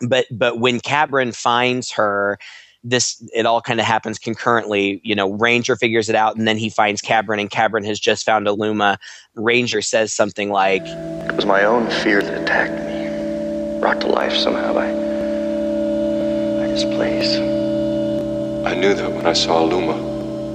[0.00, 2.38] but but when Cabron finds her,
[2.84, 5.00] this it all kind of happens concurrently.
[5.04, 8.24] You know, Ranger figures it out, and then he finds Cabron, and Cabron has just
[8.24, 8.98] found Aluma.
[9.34, 14.34] Ranger says something like, It was my own fear that attacked me, brought to life
[14.34, 17.36] somehow by, by this place.
[18.66, 20.11] I knew that when I saw Luma.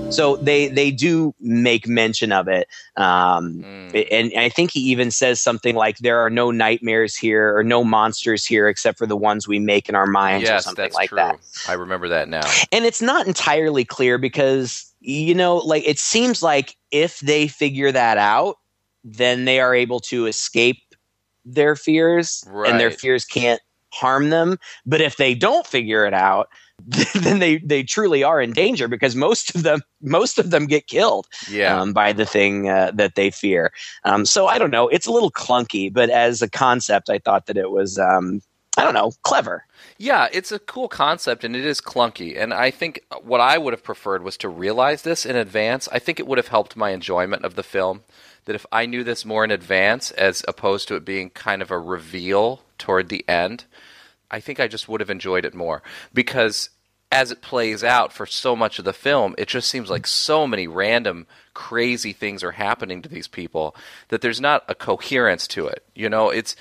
[0.09, 4.07] So they they do make mention of it um, Mm.
[4.11, 7.83] and i think he even says something like there are no nightmares here or no
[7.83, 10.95] monsters here except for the ones we make in our minds or yes, something that's
[10.95, 11.15] like true.
[11.17, 12.41] that I remember that now.
[12.71, 17.91] and it's not entirely clear because you know like it seems like if they figure
[17.91, 18.57] that out
[19.03, 20.77] then they are able to escape
[21.45, 23.61] their fears and their fears can't
[23.93, 26.49] harm them but if they don't figure it out
[27.15, 30.87] then they they truly are in danger because most of them most of them get
[30.87, 31.81] killed Yeah.
[31.81, 33.71] um, by the thing uh, that they fear
[34.05, 37.47] um, so i don't know it's a little clunky but as a concept i thought
[37.47, 38.41] that it was um,
[38.77, 39.63] i don't know clever
[39.97, 42.37] Yeah, it's a cool concept and it is clunky.
[42.39, 45.87] And I think what I would have preferred was to realize this in advance.
[45.91, 48.03] I think it would have helped my enjoyment of the film.
[48.45, 51.71] That if I knew this more in advance, as opposed to it being kind of
[51.71, 53.65] a reveal toward the end,
[54.29, 55.81] I think I just would have enjoyed it more.
[56.13, 56.69] Because
[57.11, 60.45] as it plays out for so much of the film, it just seems like so
[60.45, 63.75] many random, crazy things are happening to these people
[64.09, 65.83] that there's not a coherence to it.
[65.95, 66.55] You know, it's.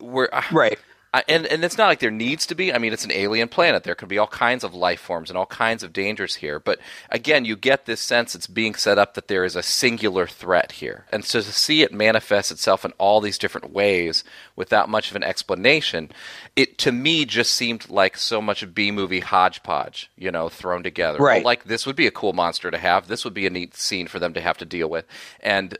[0.00, 0.78] We're, right
[1.14, 2.74] I, and and it's not like there needs to be.
[2.74, 3.84] I mean, it's an alien planet.
[3.84, 6.58] There could be all kinds of life forms and all kinds of dangers here.
[6.58, 10.26] But again, you get this sense it's being set up that there is a singular
[10.26, 14.24] threat here, and so to see it manifest itself in all these different ways
[14.56, 16.10] without much of an explanation,
[16.56, 21.20] it to me just seemed like so much B movie hodgepodge, you know, thrown together.
[21.20, 21.44] Right.
[21.44, 23.06] like this would be a cool monster to have.
[23.06, 25.06] This would be a neat scene for them to have to deal with,
[25.38, 25.78] and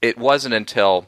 [0.00, 1.06] it wasn't until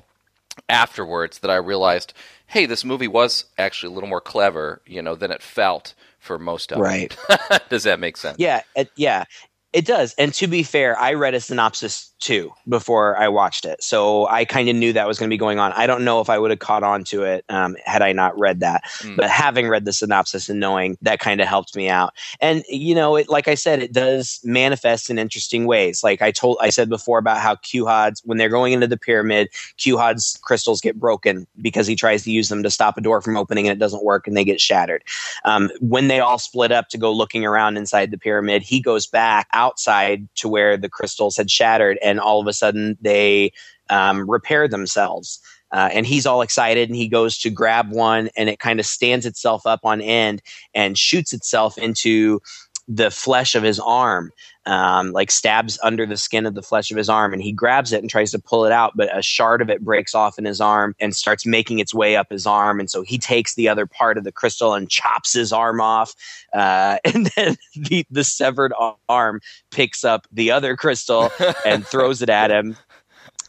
[0.69, 2.13] afterwards that I realized,
[2.49, 6.39] hey, this movie was actually a little more clever, you know, than it felt for
[6.39, 7.17] most of Right.
[7.31, 7.63] it.
[7.71, 8.39] Does that make sense?
[8.39, 9.25] Yeah, it, yeah,
[9.73, 10.15] it does.
[10.19, 14.45] And to be fair, I read a synopsis too before I watched it, so I
[14.45, 15.73] kind of knew that was going to be going on.
[15.73, 18.39] I don't know if I would have caught on to it um, had I not
[18.39, 19.17] read that, Mm.
[19.17, 22.15] but having read the synopsis and knowing that kind of helped me out.
[22.41, 26.03] And you know, it like I said, it does manifest in interesting ways.
[26.03, 29.49] Like I told, I said before about how Q-Hod's when they're going into the pyramid,
[29.77, 33.37] Q-Hod's crystals get broken because he tries to use them to stop a door from
[33.37, 35.05] opening and it doesn't work and they get shattered.
[35.45, 39.07] Um, when they all split up to go looking around inside the pyramid, he goes
[39.07, 43.53] back outside to where the crystals had shattered, and all of a sudden they
[43.91, 45.41] um, repair themselves.
[45.71, 48.87] Uh, and he's all excited, and he goes to grab one, and it kind of
[48.87, 50.41] stands itself up on end
[50.73, 52.41] and shoots itself into
[52.89, 54.33] the flesh of his arm,
[54.65, 57.93] um, like stabs under the skin of the flesh of his arm, and he grabs
[57.93, 60.47] it and tries to pull it out, but a shard of it breaks off in
[60.47, 63.69] his arm and starts making its way up his arm, and so he takes the
[63.69, 66.15] other part of the crystal and chops his arm off,
[66.55, 68.73] uh, and then the, the severed
[69.09, 71.31] arm picks up the other crystal
[71.67, 72.77] and throws it at him.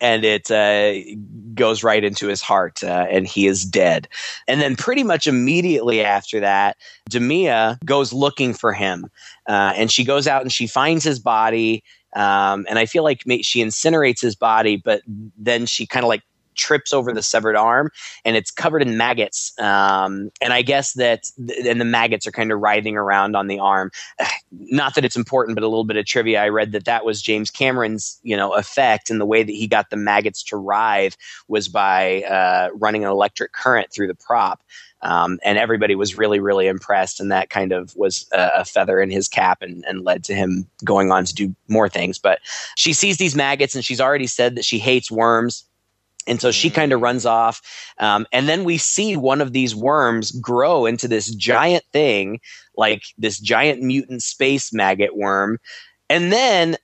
[0.02, 0.94] And it uh,
[1.56, 4.08] goes right into his heart, uh, and he is dead.
[4.48, 6.78] And then, pretty much immediately after that,
[7.10, 9.10] Demia goes looking for him,
[9.48, 11.84] uh, and she goes out and she finds his body.
[12.16, 15.02] Um, and I feel like she incinerates his body, but
[15.38, 16.24] then she kind of like
[16.60, 17.90] trips over the severed arm,
[18.26, 19.54] and it's covered in maggots.
[19.60, 21.32] Um, and I guess that,
[21.66, 23.92] and the maggots are kind of writhing around on the arm.
[24.52, 26.44] Not that it's important, but a little bit of trivia.
[26.44, 29.68] I read that that was James Cameron's, you know, effect, and the way that he
[29.68, 31.16] got the maggots to writhe
[31.48, 34.62] was by uh, running an electric current through the prop.
[35.02, 39.02] Um, and everybody was really, really impressed, and that kind of was a, a feather
[39.02, 42.18] in his cap and, and led to him going on to do more things.
[42.18, 42.40] But
[42.76, 45.64] she sees these maggots, and she's already said that she hates worms.
[46.28, 47.62] And so she kind of runs off.
[47.98, 52.40] Um, and then we see one of these worms grow into this giant thing,
[52.78, 55.58] like this giant mutant space maggot worm.
[56.10, 56.78] And then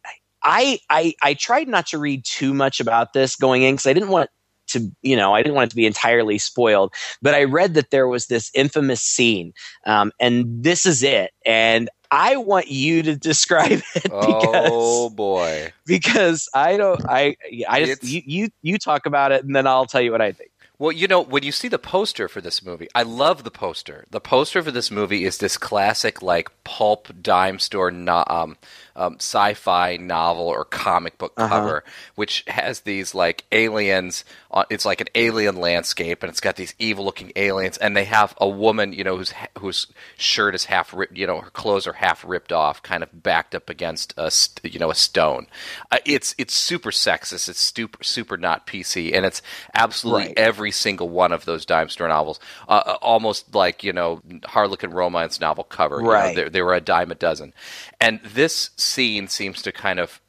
[0.44, 3.94] I, I, I tried not to read too much about this going in because I
[3.94, 4.30] didn't want
[4.76, 6.94] to, you know, I didn't want it to be entirely spoiled.
[7.22, 9.54] But I read that there was this infamous scene,
[9.86, 11.32] um, and this is it.
[11.46, 15.74] And I want you to describe it because Oh boy.
[15.86, 17.36] because I don't I
[17.68, 20.32] I just you, you you talk about it and then I'll tell you what I
[20.32, 20.52] think.
[20.78, 24.04] Well, you know, when you see the poster for this movie, I love the poster.
[24.12, 28.58] The poster for this movie is this classic, like, pulp dime store no, um,
[28.98, 31.48] um, sci fi novel or comic book Uh-huh.
[31.48, 31.84] cover,
[32.16, 34.26] which has these, like, aliens.
[34.52, 38.06] On, it's like an alien landscape, and it's got these evil looking aliens, and they
[38.06, 41.88] have a woman, you know, whose, whose shirt is half ripped, you know, her clothes
[41.88, 45.48] are half ripped off, kind of backed up against a, st- you know, a stone.
[45.90, 47.48] Uh, it's, it's super sexist.
[47.48, 49.42] It's super, super not PC, and it's
[49.74, 50.34] absolutely Right.
[50.38, 52.40] every single one of those dime store novels,
[52.70, 56.06] uh, uh, almost like you know Harlequin romance novel cover.
[56.08, 56.36] You know, Right.
[56.36, 57.54] there, there were a dime a dozen,
[58.02, 60.22] and this scene seems to kind of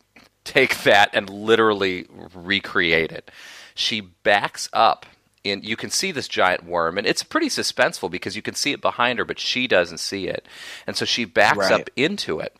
[0.44, 3.30] take that and literally recreate it.
[3.74, 5.06] She backs up.
[5.44, 8.72] and you can see this giant worm, and it's pretty suspenseful because you can see
[8.72, 10.46] it behind her, but she doesn't see it.
[10.88, 11.70] And so she backs Right.
[11.70, 12.56] up into it.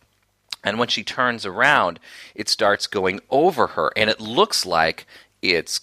[0.62, 1.98] And when she turns around,
[2.34, 5.06] it starts going over her, and it looks like
[5.42, 5.80] it's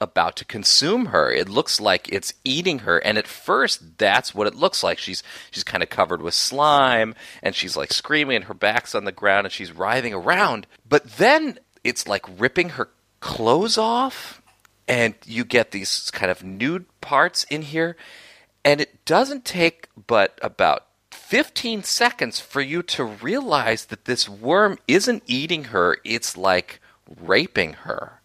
[0.00, 1.30] about to consume her.
[1.32, 4.98] It looks like it's eating her, and at first, that's what it looks like.
[4.98, 9.04] She's she's kind of covered with slime, and she's like screaming, and her back's on
[9.04, 10.66] the ground, and she's writhing around.
[10.88, 12.90] But then it's like ripping her
[13.20, 14.42] clothes off,
[14.88, 17.96] and you get these kind of nude parts in here,
[18.64, 24.78] and it doesn't take but about 15 seconds for you to realize that this worm
[24.86, 26.80] isn't eating her, it's like
[27.20, 28.20] raping her.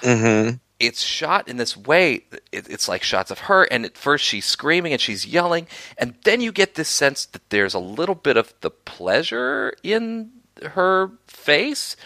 [0.00, 0.56] Mm-hmm.
[0.82, 4.44] It's shot in this way, it, it's like shots of her, and at first she's
[4.44, 8.36] screaming and she's yelling, and then you get this sense that there's a little bit
[8.36, 11.96] of the pleasure in her face,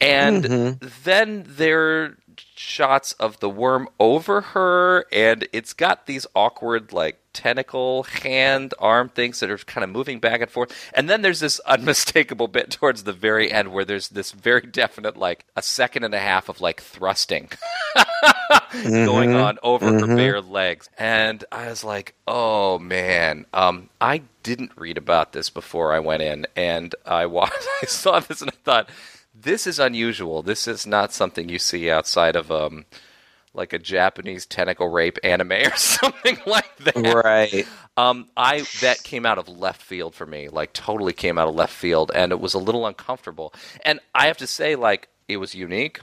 [0.00, 0.88] and mm-hmm.
[1.04, 2.16] then there
[2.54, 9.08] shots of the worm over her, and it's got these awkward, like, tentacle, hand, arm
[9.08, 10.90] things that are kind of moving back and forth.
[10.94, 15.16] And then there's this unmistakable bit towards the very end where there's this very definite,
[15.16, 17.50] like, a second and a half of, like, thrusting
[18.82, 20.88] going on over her bare legs.
[20.98, 23.46] And I was like, oh, man.
[23.52, 28.20] Um, I didn't read about this before I went in, and I, watched, I saw
[28.20, 28.88] this and I thought,
[29.34, 30.42] this is unusual.
[30.42, 32.84] This is not something you see outside of um,
[33.54, 36.96] like a Japanese tentacle rape anime or something like that.
[36.96, 37.66] Right.
[37.96, 41.54] Um, I that came out of left field for me, like totally came out of
[41.54, 43.52] left field, and it was a little uncomfortable.
[43.84, 46.00] And I have to say, like it was unique,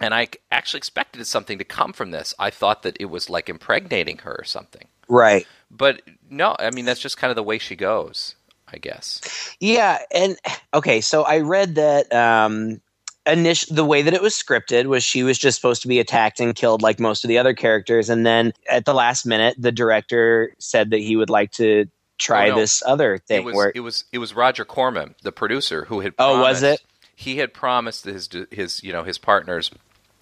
[0.00, 2.34] and I actually expected something to come from this.
[2.38, 5.46] I thought that it was like impregnating her or something, Right.
[5.70, 6.56] but no.
[6.58, 8.36] I mean, that's just kind of the way she goes,
[8.72, 9.20] I guess.
[9.60, 10.36] Yeah, and
[10.74, 12.80] okay, so I read that um
[13.26, 16.40] initial the way that it was scripted was she was just supposed to be attacked
[16.40, 19.70] and killed like most of the other characters and then at the last minute the
[19.70, 21.84] director said that he would like to
[22.16, 22.60] try Oh, no.
[22.60, 26.00] this other thing it was where it was it was Roger Corman, the producer, who
[26.00, 26.80] had Oh, was it?
[27.14, 29.70] He had promised his his you know his partners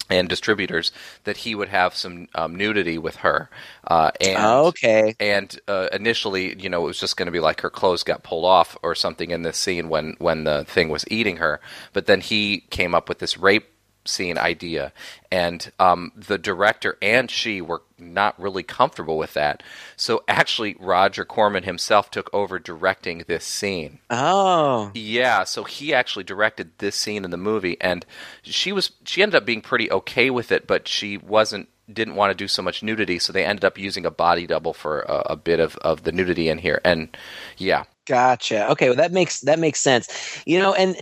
[0.09, 0.91] and distributors
[1.25, 3.49] that he would have some um, nudity with her.
[3.85, 5.17] Uh, and Oh, okay.
[5.19, 8.23] and uh, initially, you know, it was just going to be like her clothes got
[8.23, 11.59] pulled off or something in this scene when when the thing was eating her.
[11.93, 13.67] But then he came up with this rape
[14.07, 14.93] scene idea,
[15.31, 19.63] and um, the director and she were not really comfortable with that.
[19.95, 23.99] So actually, Roger Corman himself took over directing this scene.
[24.09, 24.91] Oh.
[24.93, 28.05] Yeah, so he actually directed this scene in the movie, and
[28.41, 32.31] she was she ended up being pretty okay with it, but she wasn't didn't want
[32.31, 35.23] to do so much nudity, so they ended up using a body double for a,
[35.27, 37.15] a bit of, of the nudity in here, and
[37.57, 38.71] yeah, Gotcha.
[38.71, 40.41] Okay, well that makes that makes sense.
[40.45, 40.95] You know, and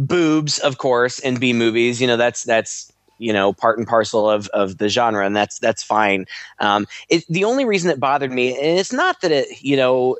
[0.00, 4.28] boobs, of course, in B movies, you know, that's that's you know part and parcel
[4.28, 6.26] of of the genre, and that's that's fine.
[6.58, 10.16] Um, it, the only reason that bothered me, and it's not that it, you know,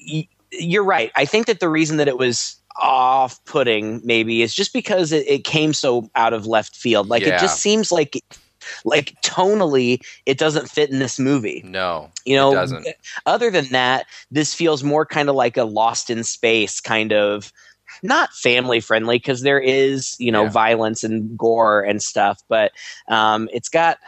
[0.00, 1.12] y- you're right.
[1.14, 5.44] I think that the reason that it was off-putting maybe is just because it, it
[5.44, 7.08] came so out of left field.
[7.08, 7.36] Like Yeah.
[7.36, 8.22] it just seems like
[8.84, 12.86] like tonally it doesn't fit in this movie no, you know it doesn't.
[13.24, 17.52] other than that this feels more kind of like a lost in space kind of
[18.02, 20.50] not family friendly because there is you know Yeah.
[20.50, 22.72] violence and gore and stuff but
[23.08, 23.98] um, it's got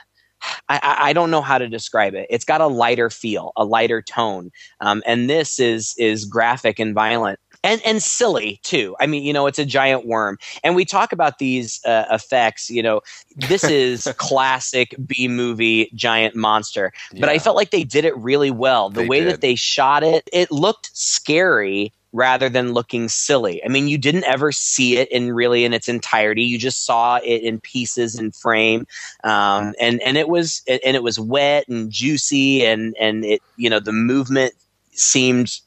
[0.69, 2.27] I, I I don't know how to describe it.
[2.31, 6.95] It's got a lighter feel, a lighter tone, um, and this is is graphic and
[6.95, 8.97] violent and and silly too.
[9.01, 12.71] I mean, you know, it's a giant worm, and we talk about these uh, effects.
[12.71, 13.01] You know,
[13.37, 18.17] this is a classic B movie giant monster, but I felt like they did it
[18.17, 18.89] really well.
[18.91, 19.27] The They way did.
[19.27, 23.65] that they shot it, it looked scary rather than looking silly.
[23.65, 26.43] I mean, you didn't ever see it in really in its entirety.
[26.43, 28.87] You just saw it in pieces and frame,
[29.25, 33.71] um, and and it was and it was wet and juicy, and and it you
[33.71, 34.55] know the movement
[34.93, 35.61] seemed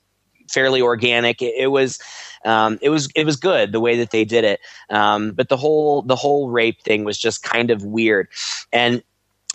[0.49, 1.41] fairly organic.
[1.41, 1.99] It, it was.
[2.45, 5.55] Um, it was it was good the way that they did it, um, but the
[5.55, 8.27] whole the whole rape thing was just kind of weird,
[8.73, 9.01] and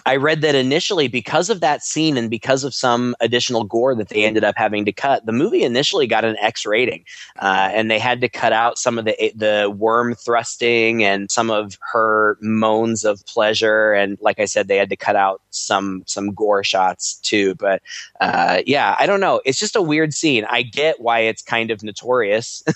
[0.08, 4.08] I read that initially, because of that scene and because of some additional gore that
[4.08, 7.04] they ended up having to cut, the movie initially got an X rating,
[7.40, 11.50] uh, and they had to cut out some of the the worm thrusting and some
[11.50, 16.04] of her moans of pleasure, and like I said, they had to cut out some
[16.06, 17.54] some gore shots too.
[17.56, 17.82] But
[18.18, 19.42] uh, yeah, I don't know.
[19.44, 20.46] It's just a weird scene.
[20.48, 22.62] I get why it's kind of notorious.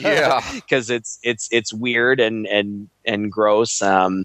[0.00, 0.40] Yeah.
[0.54, 3.82] because it's it's it's weird and and and gross.
[3.82, 4.24] Um,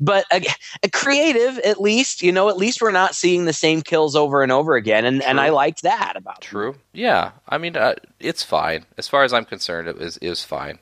[0.00, 0.44] but a,
[0.82, 4.42] a creative, at least you know, at least we're not seeing the same kills over
[4.42, 6.40] and over again, and and I liked that about.
[6.40, 6.76] True.
[6.92, 7.32] Yeah.
[7.48, 9.88] I mean, uh, it's fine as far as I'm concerned.
[9.88, 10.78] It was is fine.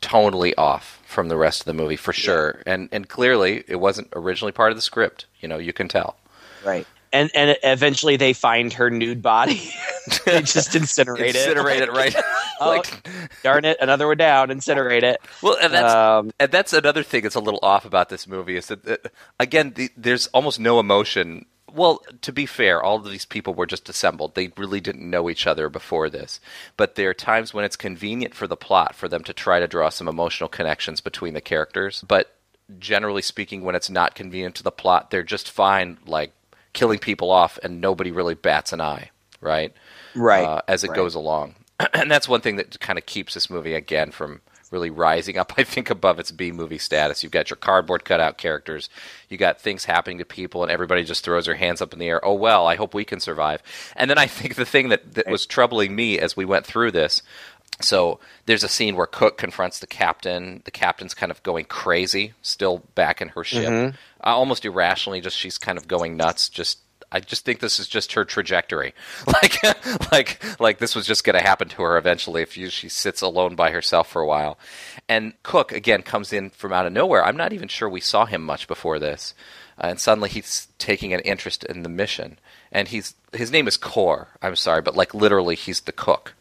[0.00, 4.08] Totally off from the rest of the movie for sure, and and clearly it wasn't
[4.14, 5.26] originally part of the script.
[5.40, 6.16] You know, you can tell.
[6.64, 6.86] right?
[7.12, 9.70] And and eventually they find her nude body.
[10.24, 11.36] they just incinerate, it.
[11.36, 12.14] Incinerate it, right?
[12.58, 13.06] Oh, like,
[13.42, 14.48] darn it, another one down.
[14.48, 15.20] Incinerate it.
[15.42, 18.56] well, and that's Um, and that's another thing that's a little off about this movie
[18.56, 18.96] is that uh,
[19.38, 21.44] again, the, there's almost no emotion.
[21.70, 24.34] Well, to be fair, all of these people were just assembled.
[24.34, 26.40] They really didn't know each other before this.
[26.78, 29.68] But there are times when it's convenient for the plot for them to try to
[29.68, 32.02] draw some emotional connections between the characters.
[32.08, 32.32] But
[32.78, 36.32] generally speaking, when it's not convenient to the plot, they're just fine, like
[36.76, 39.10] killing people off, and nobody really bats an eye,
[39.40, 39.72] right?
[40.14, 40.96] Right, Uh, as it right.
[40.96, 41.56] goes along.
[41.92, 45.52] and that's one thing that kind of keeps this movie, again, from really rising up,
[45.58, 47.22] I think, above its B movie status.
[47.22, 48.88] You've got your cardboard cutout characters,
[49.28, 52.08] you got things happening to people, and everybody just throws their hands up in the
[52.08, 52.24] air.
[52.24, 53.62] Oh, well, I hope we can survive.
[53.96, 56.92] And then I think the thing that, that was troubling me as we went through
[56.92, 57.22] this.
[57.80, 60.62] So there's a scene where Cook confronts the captain.
[60.64, 63.94] The captain's kind of going crazy, still back in her ship, Mhm.
[64.24, 65.20] uh, almost irrationally.
[65.20, 66.48] Just she's kind of going nuts.
[66.48, 66.78] Just
[67.12, 68.94] I just think this is just her trajectory.
[69.26, 69.62] Like
[70.12, 73.20] like like this was just going to happen to her eventually if you, she sits
[73.20, 74.58] alone by herself for a while.
[75.08, 77.24] And Cook again comes in from out of nowhere.
[77.24, 79.34] I'm not even sure we saw him much before this.
[79.78, 82.38] Uh, and suddenly he's taking an interest in the mission.
[82.72, 84.28] And he's his name is Core.
[84.40, 86.32] I'm sorry, but like literally he's the cook.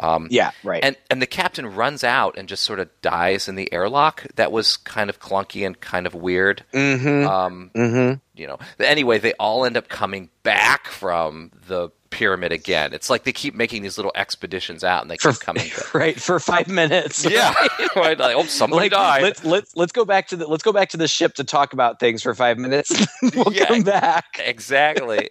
[0.00, 0.82] Um, Yeah, right.
[0.84, 4.26] And and the captain runs out and just sort of dies in the airlock.
[4.36, 6.64] That was kind of clunky and kind of weird.
[6.72, 7.26] Mhm.
[7.28, 8.20] Um, Mhm.
[8.34, 8.58] You know.
[8.78, 12.94] Anyway, they all end up coming back from the pyramid again.
[12.94, 15.64] It's like they keep making these little expeditions out, and they keep coming.
[15.68, 15.94] back.
[15.94, 17.24] right for five minutes.
[17.24, 17.52] Yeah,
[17.96, 18.16] right.
[18.18, 19.22] Like, oh, somebody Like, died.
[19.22, 21.72] Let's let's let's go back to the let's go back to the ship to talk
[21.72, 22.92] about things for five minutes.
[23.34, 23.66] we'll Yeah.
[23.66, 24.40] come back.
[24.44, 25.30] Exactly.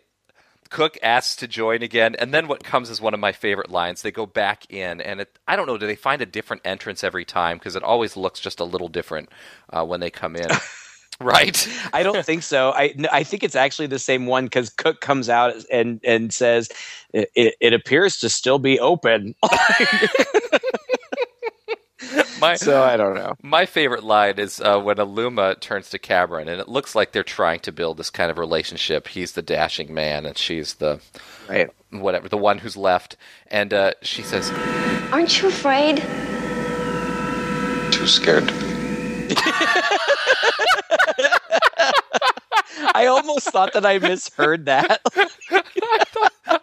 [0.69, 4.01] Cook asks to join again, and then what comes is one of my favorite lines.
[4.01, 7.03] They go back in, and it, I don't know, do they find a different entrance
[7.03, 7.57] every time?
[7.57, 9.29] Because it always looks just a little different
[9.71, 10.49] uh, when they come in.
[11.19, 11.67] right?
[11.93, 12.71] I don't think so.
[12.71, 16.33] I no, I think it's actually the same one because Cook comes out and and
[16.33, 16.69] says
[17.13, 19.35] it, it, it appears to still be open.
[22.39, 23.35] My, so I don't know.
[23.41, 27.23] My favorite line is uh, when Aluma turns to Cameron, and it looks like they're
[27.23, 29.07] trying to build this kind of relationship.
[29.07, 30.99] He's the dashing man, and she's the
[31.49, 33.17] right, whatever, the one who's left.
[33.47, 34.51] And uh, she says,
[35.11, 35.97] Aren't you afraid?
[37.91, 38.67] Too scared to be.
[42.93, 45.01] I almost thought that I misheard that.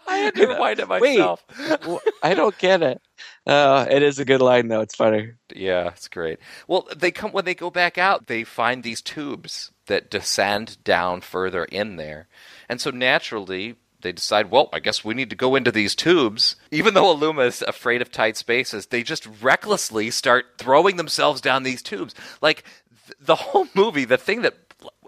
[0.07, 1.01] I had to rewind it myself.
[1.03, 1.81] Wait, myself.
[1.81, 3.01] w- I don't get it.
[3.47, 4.81] Uh, it is a good line though.
[4.81, 5.33] It's funny.
[5.55, 6.39] Yeah, it's great.
[6.67, 11.21] Well, they come when they go back out, they find these tubes that descend down
[11.21, 12.29] further in there.
[12.69, 16.57] And so naturally, they decide, well, I guess we need to go into these tubes.
[16.71, 21.63] Even though Aluma is afraid of tight spaces, they just recklessly start throwing themselves down
[21.63, 22.15] these tubes.
[22.41, 22.65] Like
[23.07, 24.55] th- the whole movie, the thing that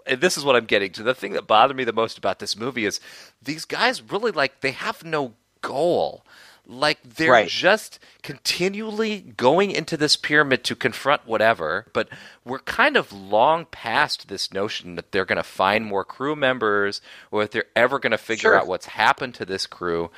[0.05, 1.03] and this is what I'm getting to.
[1.03, 2.99] The thing that bothered me the most about this movie is
[3.41, 6.23] these guys really like they have no goal.
[6.69, 7.47] Like they're Right.
[7.47, 12.09] just continually going into this pyramid to confront whatever, but
[12.43, 16.99] we're kind of long past this notion that they're going to find more crew members
[17.31, 18.57] or that they're ever going to figure Sure.
[18.59, 20.11] out what's happened to this crew.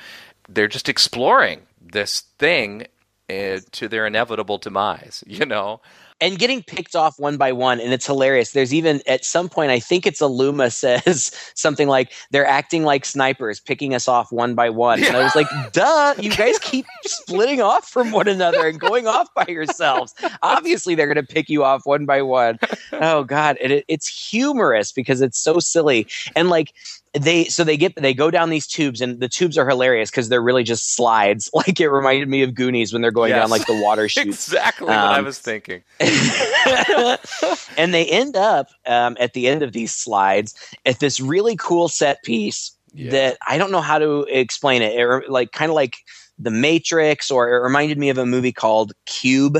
[0.48, 2.86] They're just exploring this thing
[3.30, 5.80] uh, to their inevitable demise, you know?
[6.20, 8.52] And getting picked off one by one and it's hilarious.
[8.52, 10.70] There's even at some point i think it's Aluma
[11.04, 15.02] says something like they're acting like snipers picking us off one by one.
[15.02, 19.06] And i was like duh you guys keep splitting off from one another and going
[19.06, 20.14] off by yourselves.
[20.42, 22.58] Obviously they're going to pick you off one by one.
[22.92, 23.56] Oh god.
[23.62, 26.06] And it, it's humorous because it's so silly.
[26.36, 26.72] And like
[27.12, 30.28] they so they get they go down these tubes and the tubes are hilarious because
[30.28, 31.50] they're really just slides.
[31.60, 34.86] Like it reminded me of goonies when they're going down like the water chutes Exactly
[34.86, 35.82] what I Um, was thinking.
[37.76, 40.54] and they end up um, at the end of these slides
[40.86, 42.72] at this really cool set piece
[43.10, 44.94] that I don't know how to explain it.
[44.94, 45.96] it like kind of like
[46.38, 49.58] the Matrix, or it reminded me of a movie called Cube.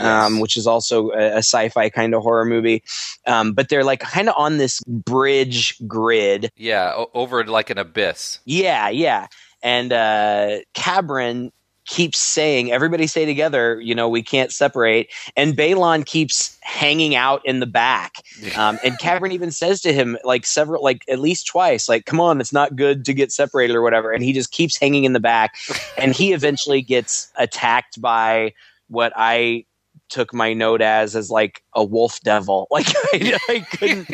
[0.00, 2.82] um, which is also a, a sci-fi kind of horror movie.
[3.26, 6.50] Um, but they're like kind of on this bridge grid.
[6.56, 8.38] Yeah, o- over like an abyss.
[8.46, 9.26] Yeah, yeah.
[9.62, 11.50] And uh, Cabron
[11.90, 15.10] keeps saying, "Everybody stay together." You know, we can't separate.
[15.36, 18.22] And Balon keeps hanging out in the back.
[18.56, 22.20] Um, and Cabron even says to him, like several, like at least twice, like, "Come
[22.20, 25.12] on, it's not good to get separated or whatever." And he just keeps hanging in
[25.12, 25.56] the back.
[25.98, 28.54] And he eventually gets attacked by
[28.88, 29.64] what I
[30.10, 32.66] took my note as as like a wolf devil.
[32.70, 34.06] Like I, I couldn't,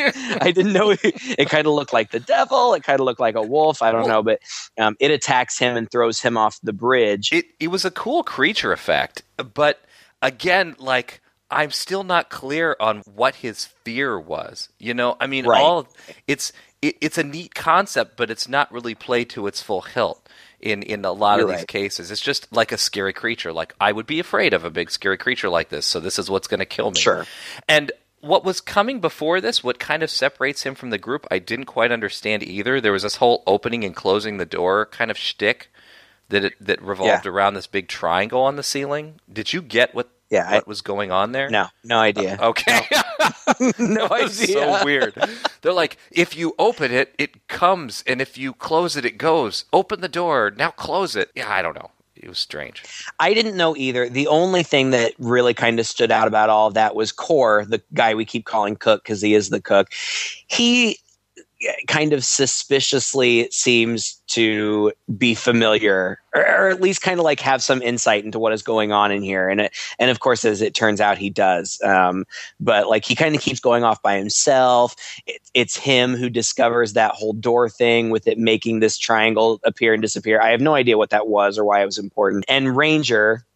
[0.42, 2.74] I didn't know it, it kind of looked like the devil.
[2.74, 3.82] It kind of looked like a wolf.
[3.82, 4.40] I don't know, but
[4.78, 7.32] um, it attacks him and throws him off the bridge.
[7.32, 9.22] It it was a cool creature effect,
[9.54, 9.80] but
[10.22, 11.20] again, like
[11.50, 14.68] I'm still not clear on what his fear was.
[14.78, 15.62] You know, I mean, Right.
[15.62, 15.88] all
[16.26, 20.28] it's it, it's a neat concept, but it's not really played to its full hilt
[20.60, 21.68] in in a lot of You're these right.
[21.68, 22.10] cases.
[22.10, 23.52] It's just like a scary creature.
[23.52, 26.30] Like I would be afraid of a big scary creature like this, so this is
[26.30, 27.00] what's going to kill me.
[27.00, 27.26] Sure.
[27.68, 31.38] And what was coming before this, what kind of separates him from the group, I
[31.38, 32.80] didn't quite understand either.
[32.80, 35.70] There was this whole opening and closing the door kind of shtick
[36.30, 37.30] that it, that revolved Yeah.
[37.30, 39.20] around this big triangle on the ceiling.
[39.32, 41.48] Did you get what Yeah, I- what was going on there?
[41.50, 42.36] No, no idea.
[42.40, 42.80] Uh, okay.
[43.78, 44.54] no was idea.
[44.56, 45.14] so weird.
[45.62, 49.64] They're like, if you open it, it comes, and if you close it, it goes.
[49.72, 51.30] Open the door, now close it.
[51.34, 51.90] Yeah, I don't know.
[52.16, 52.82] It was strange.
[53.20, 54.08] I didn't know either.
[54.08, 57.66] The only thing that really kind of stood out about all of that was Core,
[57.68, 59.88] the guy we keep calling Cook because he is the cook.
[60.48, 60.98] He
[61.86, 67.62] kind of suspiciously seems to be familiar or, or at least kind of like have
[67.62, 69.48] some insight into what is going on in here.
[69.48, 71.80] And it, and of course as it turns out he does.
[71.82, 72.26] Um,
[72.60, 74.96] but like he kind of keeps going off by himself.
[75.26, 79.94] It, it's him who discovers that whole door thing with it making this triangle appear
[79.94, 80.40] and disappear.
[80.40, 82.44] I have no idea what that was or why it was important.
[82.48, 83.46] And ranger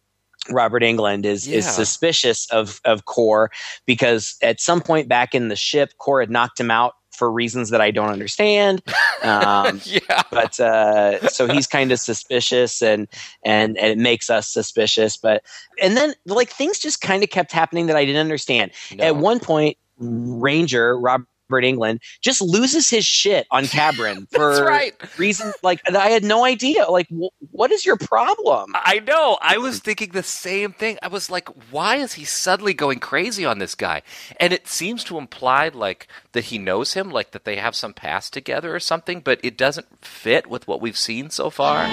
[0.49, 3.51] Robert Englund is is suspicious of of Core
[3.85, 7.69] because at some point back in the ship, Core had knocked him out for reasons
[7.69, 8.81] that I don't understand.
[9.21, 10.23] Um, yeah.
[10.31, 13.07] but uh, so he's kind of suspicious, and
[13.45, 15.17] and and it makes us suspicious.
[15.17, 15.43] But
[15.81, 18.71] and then like things just kind of kept happening that I didn't understand.
[18.95, 19.03] No.
[19.03, 21.27] At one point, Ranger Robert
[21.59, 25.19] Englund just loses his shit on Cabron for That's right.
[25.19, 26.85] reasons like I had no idea.
[26.85, 28.71] Like, wh- what is your problem?
[28.75, 29.37] I know.
[29.41, 30.97] I was thinking the same thing.
[31.01, 34.01] I was like, why is he suddenly going crazy on this guy?
[34.39, 37.93] And it seems to imply like that he knows him, like that they have some
[37.93, 41.87] past together or something, but it doesn't fit with what we've seen so far.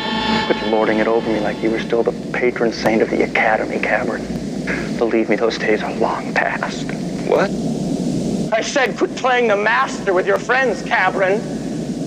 [0.46, 3.78] Quit lording it over me like you were still the patron saint of the Academy,
[3.80, 4.22] Cabron.
[4.98, 6.90] Believe me, those days are long past.
[7.28, 7.50] What?
[8.53, 11.40] I said quit playing the master with your friends, Cabron.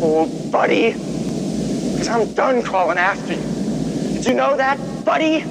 [0.02, 0.92] Old buddy.
[0.94, 4.14] Because I'm done crawling after you.
[4.14, 5.44] Did you know that, buddy?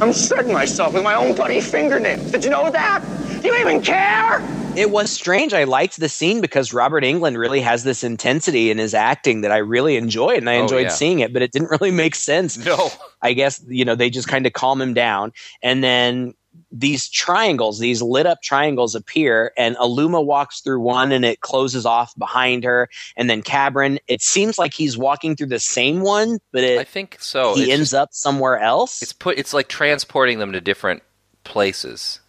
[0.00, 2.30] I'm shredding myself with my own bloody fingernails.
[2.30, 3.02] Did you know that?
[3.42, 4.40] Do you even care?
[4.76, 5.52] It was strange.
[5.52, 9.50] I liked the scene because Robert Englund really has this intensity in his acting that
[9.50, 10.88] I really enjoyed, and I Oh, enjoyed yeah.
[10.90, 11.32] seeing it.
[11.32, 12.56] But it didn't really make sense.
[12.56, 12.90] No.
[13.20, 16.34] I guess you know they just kind of calm him down, and then
[16.72, 21.84] these triangles, these lit up triangles appear, and Aluma walks through one, and it closes
[21.84, 23.98] off behind her, and then Cabron.
[24.06, 27.54] It seems like he's walking through the same one, but it, I think so.
[27.54, 29.02] he it's ends just- up somewhere else.
[29.02, 31.02] it's put it's like transporting them to different
[31.44, 32.20] places.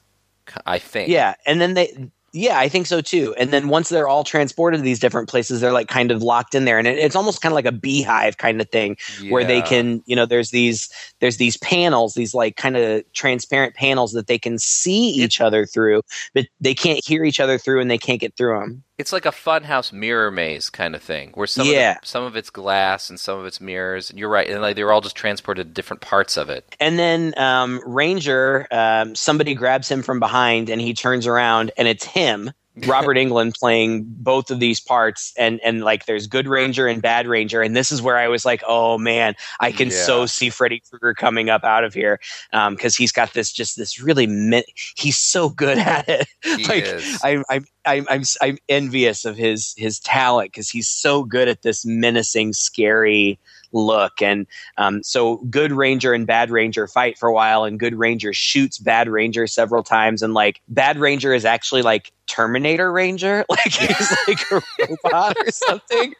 [0.65, 1.09] I think.
[1.09, 3.35] Yeah, and then they yeah, I think so too.
[3.37, 6.55] And then once they're all transported to these different places, they're like kind of locked
[6.55, 8.95] in there, and it, it's almost kind of like a beehive kind of thing
[9.29, 13.75] where they can, you know, there's these there's these panels, these like kind of transparent
[13.75, 16.01] panels that they can see each other through,
[16.33, 18.83] but they can't hear each other through, and they can't get through them.
[19.01, 21.95] It's like a funhouse mirror maze kind of thing, where some Yeah.
[21.95, 24.11] of the, some of it's glass and some of it's mirrors.
[24.11, 26.75] And you're right, and like they're all just transported to different parts of it.
[26.79, 31.87] And then um, Ranger, um, somebody grabs him from behind, and he turns around, and
[31.87, 32.51] it's him,
[32.85, 35.33] Robert Englund, playing both of these parts.
[35.37, 38.45] And and like, there's good Ranger and bad Ranger, and this is where I was
[38.45, 39.95] like, oh man, I can Yeah.
[40.05, 42.19] so see Freddy Krueger coming up out of here
[42.53, 44.63] um, because he's got this just this really min-
[44.95, 46.27] he's so good at it.
[46.67, 47.19] Like is.
[47.23, 51.61] I'm I'm I'm I'm I'm envious of his his talent because he's so good at
[51.63, 53.39] this menacing, scary
[53.73, 54.21] look.
[54.21, 54.47] And
[54.77, 58.77] um, so, good Ranger and Bad Ranger fight for a while, and Good Ranger shoots
[58.77, 60.21] Bad Ranger several times.
[60.21, 65.51] And like Bad Ranger is actually like Terminator Ranger, like he's like a robot or
[65.51, 66.13] something.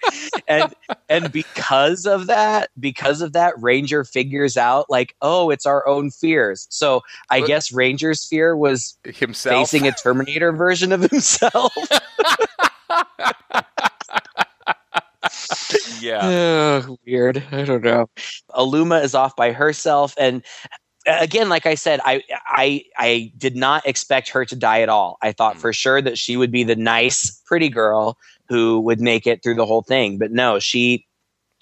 [0.48, 0.74] And
[1.10, 6.12] and because of that, because of that, Ranger figures out like, oh, it's our own
[6.12, 6.68] fears.
[6.70, 9.56] So I guess Ranger's fear was Himself.
[9.56, 11.74] facing a Terminator version of himself.
[16.02, 16.82] yeah.
[16.86, 17.44] Ugh, weird.
[17.52, 18.10] I don't know.
[18.52, 20.44] Aluma is off by herself, and
[21.06, 25.18] again, like I said, I I I did not expect her to die at all.
[25.22, 25.60] I thought Mm.
[25.60, 28.18] for sure that she would be the nice, pretty girl
[28.50, 30.18] who would make it through the whole thing.
[30.18, 31.06] But no, she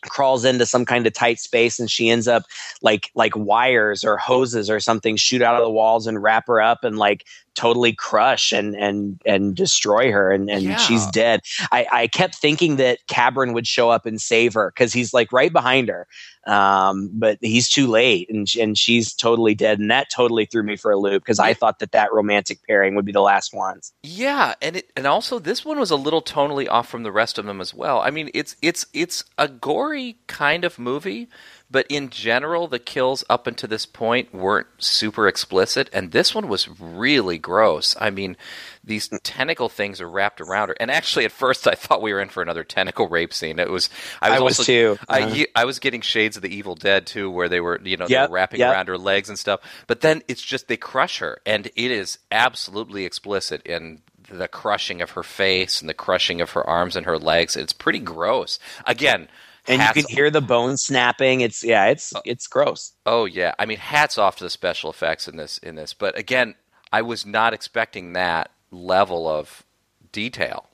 [0.03, 2.43] crawls into some kind of tight space and she ends up
[2.81, 6.61] like like wires or hoses or something shoot out of the walls and wrap her
[6.61, 7.25] up and like
[7.55, 10.75] totally crush and and and destroy her and, and Yeah.
[10.77, 11.41] she's dead
[11.71, 15.31] I, I kept thinking that cabron would show up and save her because he's like
[15.31, 16.07] right behind her
[16.47, 20.75] um, but he's too late and, and she's totally dead and that totally threw me
[20.77, 23.93] for a loop because i thought that that romantic pairing would be the last ones
[24.03, 27.37] Yeah, and it and also this one was a little tonally off from the rest
[27.37, 27.99] of them as well.
[27.99, 31.27] I mean, it's it's it's a gory kind of movie,
[31.71, 36.47] but in general, the kills up until this point weren't super explicit, and this one
[36.47, 37.95] was really gross.
[37.99, 38.37] I mean,
[38.83, 42.21] these tentacle things are wrapped around her, and actually, at first, I thought we were
[42.21, 43.59] in for another tentacle rape scene.
[43.59, 43.89] It was
[44.21, 44.99] I was, I was also, too.
[45.07, 45.43] I Uh-huh.
[45.55, 48.13] I was getting shades of the Evil Dead too, where they were you know they
[48.13, 48.73] Yep, were wrapping yep.
[48.73, 49.59] around her legs and stuff.
[49.87, 54.01] But then it's just they crush her, and it is absolutely explicit in
[54.31, 57.55] the crushing of her face and the crushing of her arms and her legs.
[57.55, 58.59] It's pretty gross.
[58.85, 59.27] Again,
[59.69, 61.41] and you can hear the bones snapping.
[61.41, 62.21] It's yeah it's oh.
[62.25, 62.93] it's gross.
[63.05, 65.93] Oh yeah, I mean, hats off to the special effects in this in this.
[65.93, 66.55] But again,
[66.91, 69.63] I was not expecting that level of
[70.11, 70.68] detail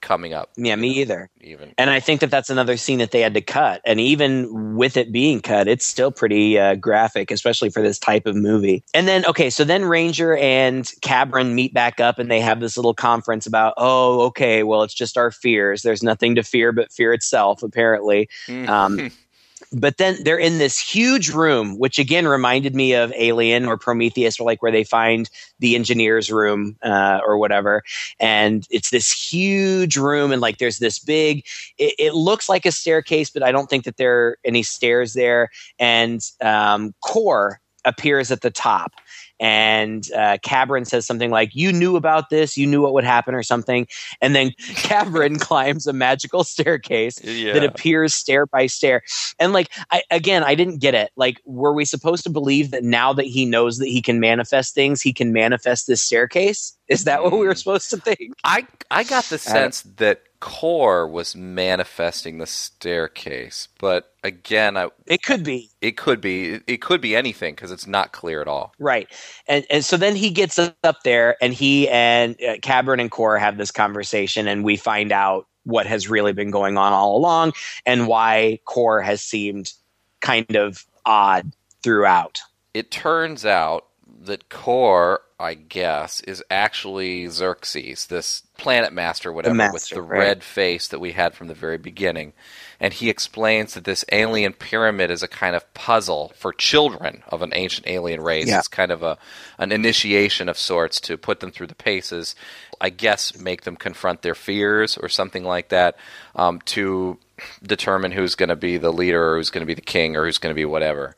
[0.00, 0.50] coming up.
[0.56, 3.40] yeah me either Even And I think that that's another scene that they had to
[3.40, 3.80] cut.
[3.84, 8.26] And even with it being cut, it's still pretty uh, graphic, especially for this type
[8.26, 8.84] of movie.
[8.94, 12.76] And then, okay, so then Ranger and Cabron meet back up and they have this
[12.76, 15.82] little conference about, oh, okay, well, it's just our fears.
[15.82, 18.28] There's nothing to fear but fear itself, apparently.
[18.48, 19.10] Um,
[19.72, 24.40] but then they're in this huge room, which again reminded me of Alien or Prometheus,
[24.40, 27.82] or like where they find the engineer's room uh, or whatever.
[28.18, 31.44] And it's this huge room, and like there's this big.
[31.76, 35.12] It, it looks like a staircase, but I don't think that there are any stairs
[35.12, 35.50] there.
[35.78, 38.92] And um, Core appears at the top.
[39.40, 43.34] And uh, Cabron says something like, You knew about this, you knew what would happen,
[43.34, 43.86] or something.
[44.20, 49.02] And then Cabron climbs a magical staircase that appears stair by stair.
[49.38, 51.10] And like I again, I didn't get it.
[51.16, 54.74] Like, were we supposed to believe that now that he knows that he can manifest
[54.74, 56.74] things, he can manifest this staircase?
[56.88, 58.32] Is that what we were supposed to think?
[58.44, 65.22] I I got the sense that Core was manifesting the staircase, but again, I It
[65.22, 65.70] could be.
[65.80, 68.72] it could be it could be anything because it's not clear at all.
[68.78, 69.08] Right.
[69.48, 73.38] And and so then he gets up there and he and uh, Cabron and Core
[73.38, 77.52] have this conversation and we find out what has really been going on all along
[77.84, 79.72] and why Core has seemed
[80.20, 82.38] kind of odd throughout.
[82.74, 83.87] It turns out
[84.24, 90.18] that Core, I guess, is actually Xerxes, this planet master, whatever, with master, the right.
[90.18, 92.32] red face that we had from the very beginning.
[92.80, 97.42] And he explains that this alien pyramid is a kind of puzzle for children of
[97.42, 98.48] an ancient alien race.
[98.48, 98.58] Yeah.
[98.58, 99.18] It's kind of a
[99.58, 102.34] an initiation of sorts to put them through the paces.
[102.80, 105.96] I guess make them confront their fears or something like that
[106.36, 107.18] um, to
[107.62, 110.24] determine who's going to be the leader or who's going to be the king or
[110.24, 111.16] who's going to be whatever.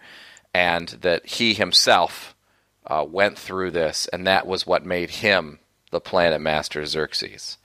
[0.53, 2.35] And that he himself
[2.91, 5.61] uh, went through this, and that was what made him
[5.93, 7.57] the planet master Xerxes.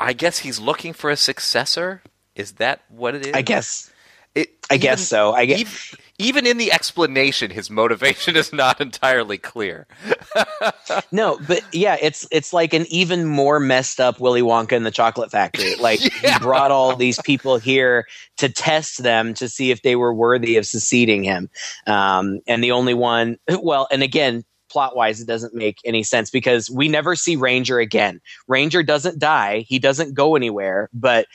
[0.00, 2.02] I guess he's looking for a successor.
[2.34, 3.32] Is that what it is?
[3.34, 3.92] I guess
[4.34, 5.32] It, I guess so.
[5.34, 9.86] I guess Even, even in the explanation, his motivation is not entirely clear.
[11.12, 14.90] No, but yeah, it's it's like an even more messed up Willy Wonka in the
[14.90, 15.74] Chocolate Factory.
[15.80, 16.34] Like Yeah.
[16.34, 18.06] he brought all these people here
[18.38, 21.48] to test them to see if they were worthy of succeeding him.
[21.86, 24.44] Um, and the only one, well, and again,
[24.74, 28.20] plot wise, it doesn't make any sense because we never see Ranger again.
[28.48, 31.26] Ranger doesn't die; he doesn't go anywhere, but.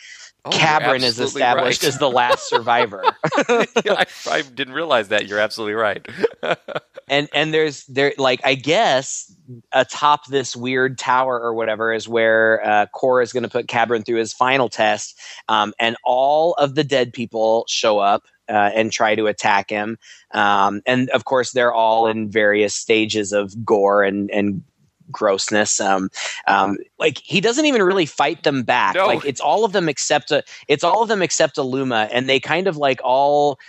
[0.46, 1.90] Oh, Cabron is established right.
[1.90, 3.04] as the last survivor.
[3.36, 5.28] I, I didn't realize that.
[5.28, 6.08] You're absolutely right.
[7.10, 9.36] and and there's there like I guess
[9.74, 14.04] atop this weird tower or whatever is where uh, Cora is going to put Cabron
[14.04, 15.20] through his final test,
[15.50, 18.24] um, and all of the dead people show up.
[18.50, 19.98] Uh, and try to attack him,
[20.32, 24.64] um, and of course they're all in various stages of gore and and
[25.12, 25.80] grossness.
[25.80, 26.10] Um,
[26.48, 28.96] um, like he doesn't even really fight them back.
[28.96, 29.08] No.
[29.08, 32.40] Like it's all of them except a, it's all of them except Aluma, and they
[32.40, 33.60] kind of like all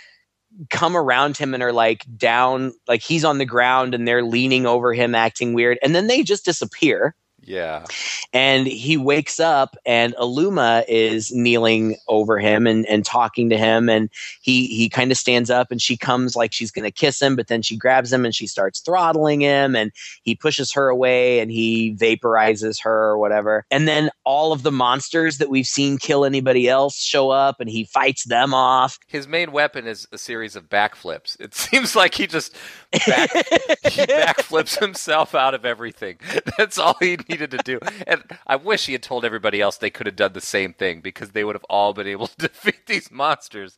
[0.69, 4.65] come around him and are like down, like he's on the ground and they're leaning
[4.65, 7.15] over him, acting weird, and then they just disappear.
[7.43, 7.85] Yeah.
[8.33, 13.89] And he wakes up, and Aluma is kneeling over him and, and talking to him.
[13.89, 14.09] And
[14.41, 17.35] he he kind of stands up, and she comes like she's going to kiss him,
[17.35, 21.39] but then she grabs him and she starts throttling him, and he pushes her away,
[21.39, 23.65] and he vaporizes her or whatever.
[23.71, 27.69] And then all of the monsters that we've seen kill anybody else show up, and
[27.69, 28.99] he fights them off.
[29.07, 31.39] His main weapon is a series of backflips.
[31.39, 32.55] It seems like he just
[32.91, 33.31] back,
[33.89, 36.17] he backflips himself out of everything.
[36.57, 37.79] That's all he needed to do.
[38.07, 41.01] And I wish he had told everybody else they could have done the same thing
[41.01, 43.77] because they would have all been able to defeat these monsters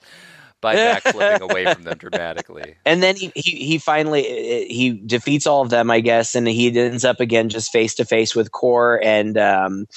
[0.61, 2.76] by backflipping away from them dramatically.
[2.86, 4.24] And then he, he, he finally
[4.70, 8.05] he defeats all of them, I guess, and he ends up again just face to
[8.05, 9.88] face with Kor and um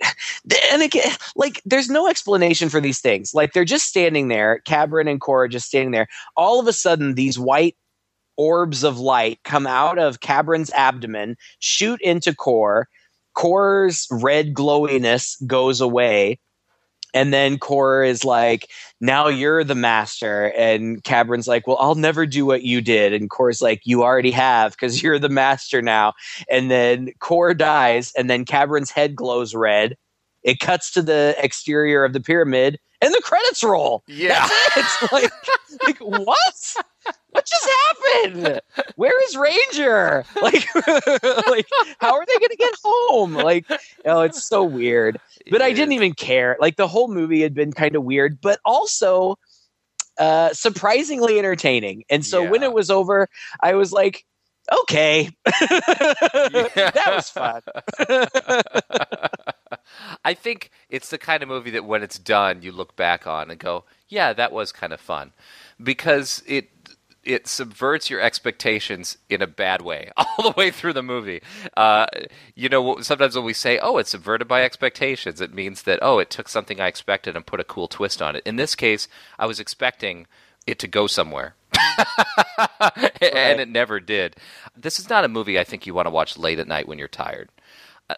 [0.72, 3.34] and again, like there's no explanation for these things.
[3.34, 6.08] Like they're just standing there, Cabron and Kor just standing there.
[6.36, 7.76] All of a sudden, these white
[8.36, 12.88] orbs of light come out of Cabron's abdomen, shoot into Core.
[13.34, 16.38] Core's red glowiness goes away.
[17.14, 18.70] And then Core is like,
[19.00, 20.52] now you're the master.
[20.56, 23.14] And Cabron's like, well, I'll never do what you did.
[23.14, 26.12] And Core's like, you already have because you're the master now.
[26.50, 28.12] And then Core dies.
[28.18, 29.96] And then Cabron's head glows red.
[30.42, 34.04] It cuts to the exterior of the pyramid and the credits roll.
[34.06, 34.46] Yeah.
[34.76, 35.32] It's like,
[35.86, 36.74] like what?
[37.36, 37.68] What just
[38.24, 38.60] happened?
[38.96, 40.24] Where is Ranger?
[40.40, 40.66] Like,
[41.48, 41.66] like
[41.98, 43.34] how are they going to get home?
[43.34, 43.66] Like,
[44.06, 45.20] oh, it's so weird.
[45.50, 46.56] But I didn't even care.
[46.58, 49.38] Like the whole movie had been kind of weird, but also
[50.18, 52.04] uh, surprisingly entertaining.
[52.08, 53.28] And so when it was over,
[53.60, 54.24] I was like,
[54.72, 57.60] okay, that was fun.
[60.24, 63.50] I think it's the kind of movie that when it's done, you look back on
[63.50, 65.32] and go, "Yeah, that was kind of fun,"
[65.82, 66.70] because it
[67.26, 71.42] it subverts your expectations in a bad way all the way through the movie.
[71.76, 72.06] Uh,
[72.54, 76.18] you know, sometimes when we say, "Oh, it's subverted by expectations," it means that oh,
[76.18, 78.42] it took something I expected and put a cool twist on it.
[78.46, 79.08] In this case,
[79.38, 80.26] I was expecting
[80.66, 81.54] it to go somewhere.
[83.20, 84.36] and it never did.
[84.76, 86.98] This is not a movie I think you want to watch late at night when
[86.98, 87.50] you're tired.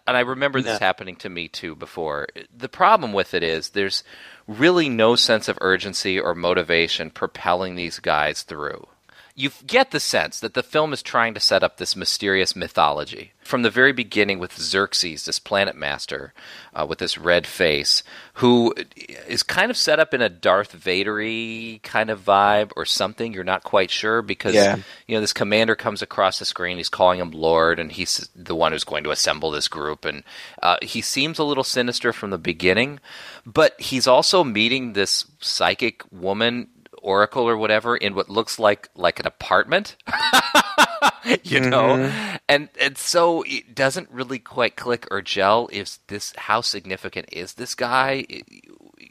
[0.07, 0.87] And I remember this No.
[0.87, 2.29] happening to me too before.
[2.55, 4.05] The problem with it is there's
[4.47, 8.87] really no sense of urgency or motivation propelling these guys through.
[9.39, 13.34] You get the sense that the film is trying to set up this mysterious mythology.
[13.41, 16.34] From the very beginning, with Xerxes, this planet master
[16.74, 18.03] uh, with this red face,
[18.34, 18.74] who
[19.28, 21.18] is kind of set up in a Darth Vader
[21.84, 23.32] kind of vibe or something.
[23.32, 24.78] You're not quite sure because Yeah.
[25.07, 26.76] you know this commander comes across the screen.
[26.76, 30.05] He's calling him Lord, and he's the one who's going to assemble this group.
[30.05, 30.24] And
[30.64, 32.99] uh, he seems a little sinister from the beginning,
[33.47, 36.66] but he's also meeting this psychic woman
[37.09, 39.97] oracle or whatever in what looks like like an apartment
[41.43, 41.97] you know?
[41.97, 42.37] Mm-hmm.
[42.49, 47.55] And and so it doesn't really quite click or gel is this how significant is
[47.55, 48.27] this guy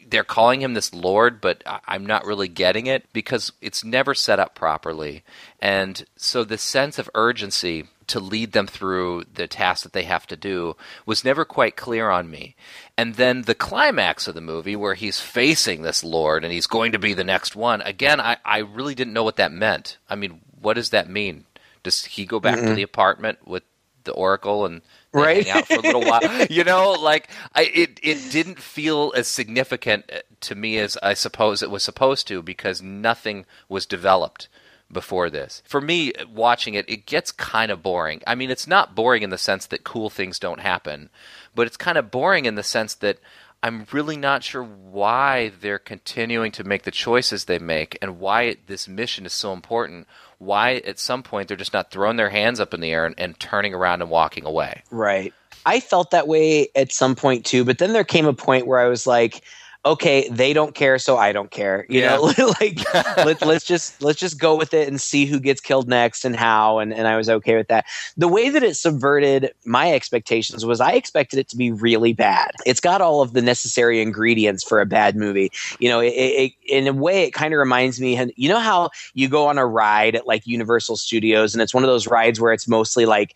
[0.09, 4.39] they're calling him this lord but i'm not really getting it because it's never set
[4.39, 5.23] up properly
[5.59, 10.25] and so the sense of urgency to lead them through the task that they have
[10.27, 12.55] to do was never quite clear on me.
[12.97, 16.93] And then the climax of the movie, where he's facing this Lord and he's going
[16.93, 19.97] to be the next one, again, I, I really didn't know what that meant.
[20.09, 21.45] I mean, what does that mean?
[21.83, 22.75] Does he go back to Mm-mm.
[22.75, 23.63] the apartment with
[24.05, 24.81] the Oracle and
[25.13, 25.47] Right.
[25.47, 26.45] hang out for a little while?
[26.49, 31.13] you know, like I, it, it didn't feel as significant uh, to me as I
[31.13, 34.47] suppose it was supposed to because nothing was developed
[34.91, 35.61] before this.
[35.65, 38.21] For me, watching it, it gets kind of boring.
[38.25, 41.09] I mean, it's not boring in the sense that cool things don't happen,
[41.55, 43.19] but it's kind of boring in the sense that
[43.63, 48.43] I'm really not sure why they're continuing to make the choices they make and why
[48.43, 50.07] it, this mission is so important.
[50.39, 53.15] Why at some point they're just not throwing their hands up in the air and,
[53.17, 54.83] and turning around and walking away.
[54.91, 55.33] Right.
[55.65, 58.79] I felt that way at some point too, but then there came a point where
[58.79, 59.43] I was like,
[59.87, 61.85] okay, they don't care, so I don't care.
[61.89, 62.17] You Yeah.
[62.17, 62.79] know, like
[63.17, 66.35] let, let's just let's just go with it and see who gets killed next and
[66.35, 66.79] how.
[66.79, 67.85] And, and I was okay with that.
[68.17, 72.51] The way that it subverted my expectations was I expected it to be really bad.
[72.65, 75.51] It's got all of the necessary ingredients for a bad movie.
[75.79, 78.17] You know, it, it, in a way, it kind of reminds me.
[78.35, 81.83] You know how you go on a ride at like Universal Studios, and it's one
[81.83, 83.35] of those rides where it's mostly like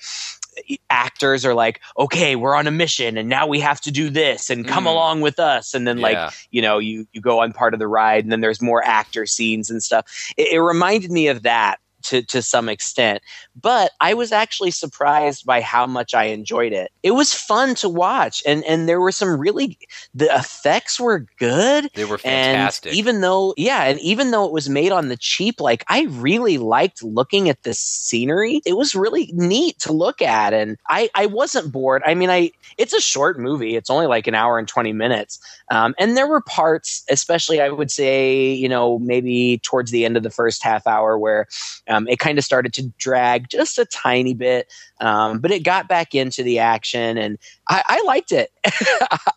[0.89, 4.49] actors are like, okay, we're on a mission and now we have to do this
[4.49, 4.91] and come Mm.
[4.91, 5.73] along with us.
[5.73, 6.25] And then Yeah.
[6.25, 8.83] like, you know, you, you go on part of the ride and then there's more
[8.85, 10.05] actor scenes and stuff.
[10.37, 13.21] It, it reminded me of that to, to some extent,
[13.59, 16.91] but I was actually surprised by how much I enjoyed it.
[17.03, 19.77] It was fun to watch and, and there were some really,
[20.13, 21.89] the effects were good.
[21.93, 22.93] They were And fantastic.
[22.93, 26.57] even though, yeah, and even though it was made on the cheap, like I really
[26.57, 28.61] liked looking at the scenery.
[28.65, 32.01] It was really neat to look at, and I I wasn't bored.
[32.05, 33.75] I mean, I it's a short movie.
[33.75, 35.39] It's only like an hour and twenty minutes,
[35.69, 40.17] um, and there were parts, especially I would say, you know, maybe towards the end
[40.17, 41.47] of the first half hour, where
[41.91, 45.87] Um, it kind of started to drag just a tiny bit, um, but it got
[45.87, 47.37] back into the action, and
[47.67, 48.49] I, I liked it.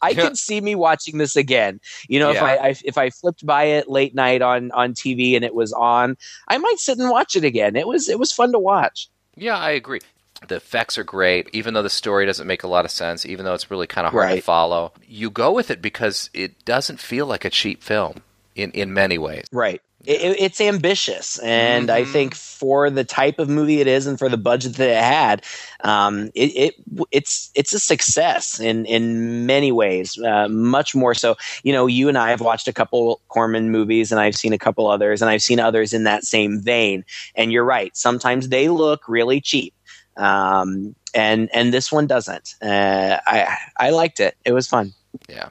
[0.02, 0.28] I Yeah.
[0.28, 1.80] could see me watching this again.
[2.08, 5.34] You know, if I, I if I flipped by it late night on on TV
[5.36, 6.16] and it was on,
[6.48, 7.76] I might sit and watch it again.
[7.76, 9.08] It was it was fun to watch.
[9.36, 10.00] Yeah, I agree.
[10.46, 13.44] The effects are great, even though the story doesn't make a lot of sense, even
[13.46, 14.92] though it's really kind of hard to follow.
[15.08, 18.22] You go with it because it doesn't feel like a cheap film
[18.54, 19.46] in, in many ways.
[19.52, 19.80] Right.
[20.06, 22.12] It, it- it's ambitious, and I Mhm.
[22.12, 25.42] think for the type of movie it is, and for the budget that it had,
[25.82, 26.74] um, it, it
[27.10, 30.18] it's it's a success in in many ways.
[30.18, 31.36] Uh, much more so.
[31.62, 34.58] You know, you and I have watched a couple Corman movies, and I've seen a
[34.58, 37.04] couple others, and I've seen others in that same vein.
[37.34, 37.96] And you're right.
[37.96, 39.74] Sometimes they look really cheap,
[40.16, 42.54] um, and and this one doesn't.
[42.62, 44.36] Uh, I I liked it.
[44.44, 44.92] It was fun.
[45.28, 45.48] Yeah.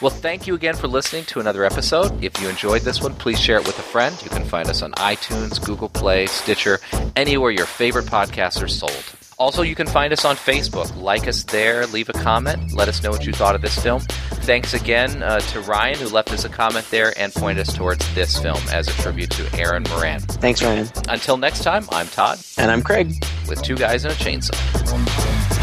[0.00, 2.22] Well, thank you again for listening to another episode.
[2.22, 4.16] If you enjoyed this one, please share it with a friend.
[4.22, 6.78] You can find us on iTunes, Google Play, Stitcher,
[7.16, 9.04] anywhere your favorite podcasts are sold.
[9.38, 10.96] Also, you can find us on Facebook.
[11.00, 14.00] Like us there, leave a comment, let us know what you thought of this film.
[14.42, 18.14] Thanks again uh, to Ryan, who left us a comment there and pointed us towards
[18.14, 20.20] this film as a tribute to Erin Moran.
[20.20, 23.12] Thanks, Ryan, Until next time, I'm Todd and I'm Craig.
[23.48, 25.57] with Two Guys and a Chainsaw.